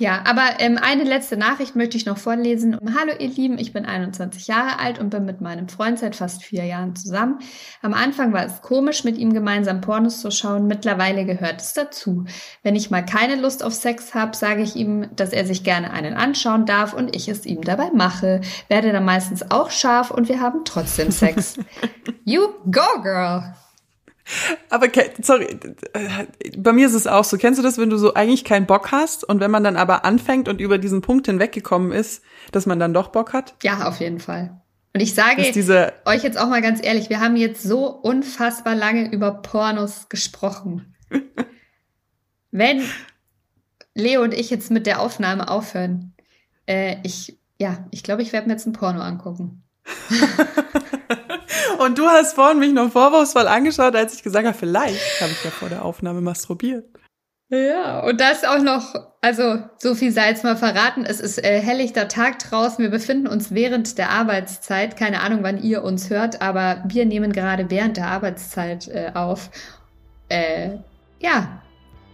[0.00, 2.78] Ja, aber ähm, eine letzte Nachricht möchte ich noch vorlesen.
[2.98, 6.42] Hallo ihr Lieben, ich bin 21 Jahre alt und bin mit meinem Freund seit fast
[6.42, 7.40] vier Jahren zusammen.
[7.82, 10.66] Am Anfang war es komisch, mit ihm gemeinsam Pornos zu schauen.
[10.66, 12.24] Mittlerweile gehört es dazu.
[12.62, 15.90] Wenn ich mal keine Lust auf Sex habe, sage ich ihm, dass er sich gerne
[15.90, 18.40] einen anschauen darf und ich es ihm dabei mache.
[18.68, 21.58] Werde dann meistens auch scharf und wir haben trotzdem Sex.
[22.24, 23.54] you go, girl!
[24.68, 24.88] Aber
[25.20, 25.58] sorry,
[26.56, 27.36] bei mir ist es auch so.
[27.36, 30.04] Kennst du das, wenn du so eigentlich keinen Bock hast und wenn man dann aber
[30.04, 32.22] anfängt und über diesen Punkt hinweggekommen ist,
[32.52, 33.54] dass man dann doch Bock hat?
[33.62, 34.60] Ja, auf jeden Fall.
[34.92, 35.42] Und ich sage
[36.04, 40.96] euch jetzt auch mal ganz ehrlich, wir haben jetzt so unfassbar lange über Pornos gesprochen.
[42.50, 42.82] wenn
[43.94, 46.14] Leo und ich jetzt mit der Aufnahme aufhören,
[46.66, 49.62] äh, ich, ja, ich glaube, ich werde mir jetzt ein Porno angucken.
[51.80, 55.42] Und du hast vorhin mich noch vorwurfsvoll angeschaut, als ich gesagt habe, vielleicht habe ich
[55.42, 56.84] ja vor der Aufnahme masturbiert.
[57.48, 61.58] Ja, und das auch noch, also so viel sei jetzt mal verraten, es ist äh,
[61.58, 66.42] helllichter Tag draußen, wir befinden uns während der Arbeitszeit, keine Ahnung, wann ihr uns hört,
[66.42, 69.50] aber wir nehmen gerade während der Arbeitszeit äh, auf.
[70.28, 70.76] Äh,
[71.18, 71.62] ja,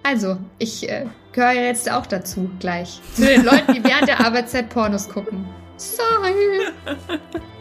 [0.05, 3.01] also, ich äh, gehöre jetzt auch dazu gleich.
[3.15, 5.45] Zu den Leuten, die während der Arbeitszeit Pornos gucken.
[5.77, 6.69] Sorry.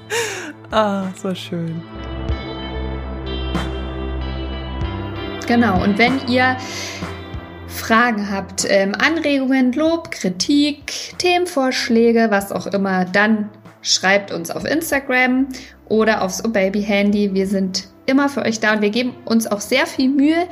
[0.71, 1.81] ah, so schön.
[5.47, 6.57] Genau, und wenn ihr
[7.67, 13.49] Fragen habt, ähm, Anregungen, Lob, Kritik, Themenvorschläge, was auch immer, dann
[13.81, 15.47] schreibt uns auf Instagram
[15.87, 17.33] oder aufs oh Baby Handy.
[17.33, 20.47] Wir sind immer für euch da und wir geben uns auch sehr viel Mühe,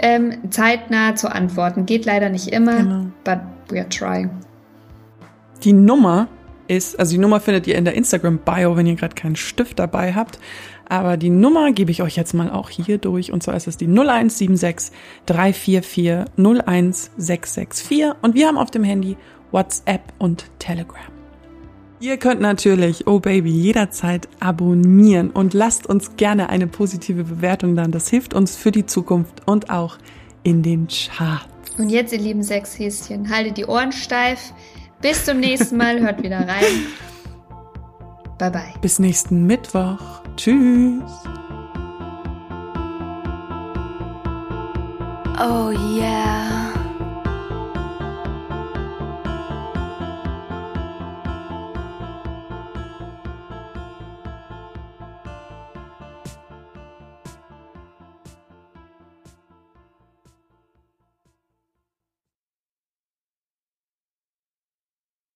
[0.00, 1.86] ähm, zeitnah zu antworten.
[1.86, 3.06] Geht leider nicht immer, genau.
[3.24, 3.38] but
[3.70, 4.30] we are trying.
[5.64, 6.28] Die Nummer
[6.68, 10.14] ist, also die Nummer findet ihr in der Instagram-Bio, wenn ihr gerade keinen Stift dabei
[10.14, 10.38] habt.
[10.88, 13.32] Aber die Nummer gebe ich euch jetzt mal auch hier durch.
[13.32, 14.96] Und zwar ist es die 0176
[15.26, 18.04] 344 01664.
[18.22, 19.16] Und wir haben auf dem Handy
[19.50, 21.00] WhatsApp und Telegram.
[22.00, 27.90] Ihr könnt natürlich, oh Baby, jederzeit abonnieren und lasst uns gerne eine positive Bewertung dann.
[27.90, 29.98] Das hilft uns für die Zukunft und auch
[30.44, 31.48] in den Charts.
[31.76, 34.52] Und jetzt, ihr lieben Sexhäschen, haltet die Ohren steif.
[35.00, 36.86] Bis zum nächsten Mal, hört wieder rein.
[38.38, 38.74] Bye bye.
[38.80, 40.22] Bis nächsten Mittwoch.
[40.36, 41.02] Tschüss.
[45.40, 46.67] Oh yeah.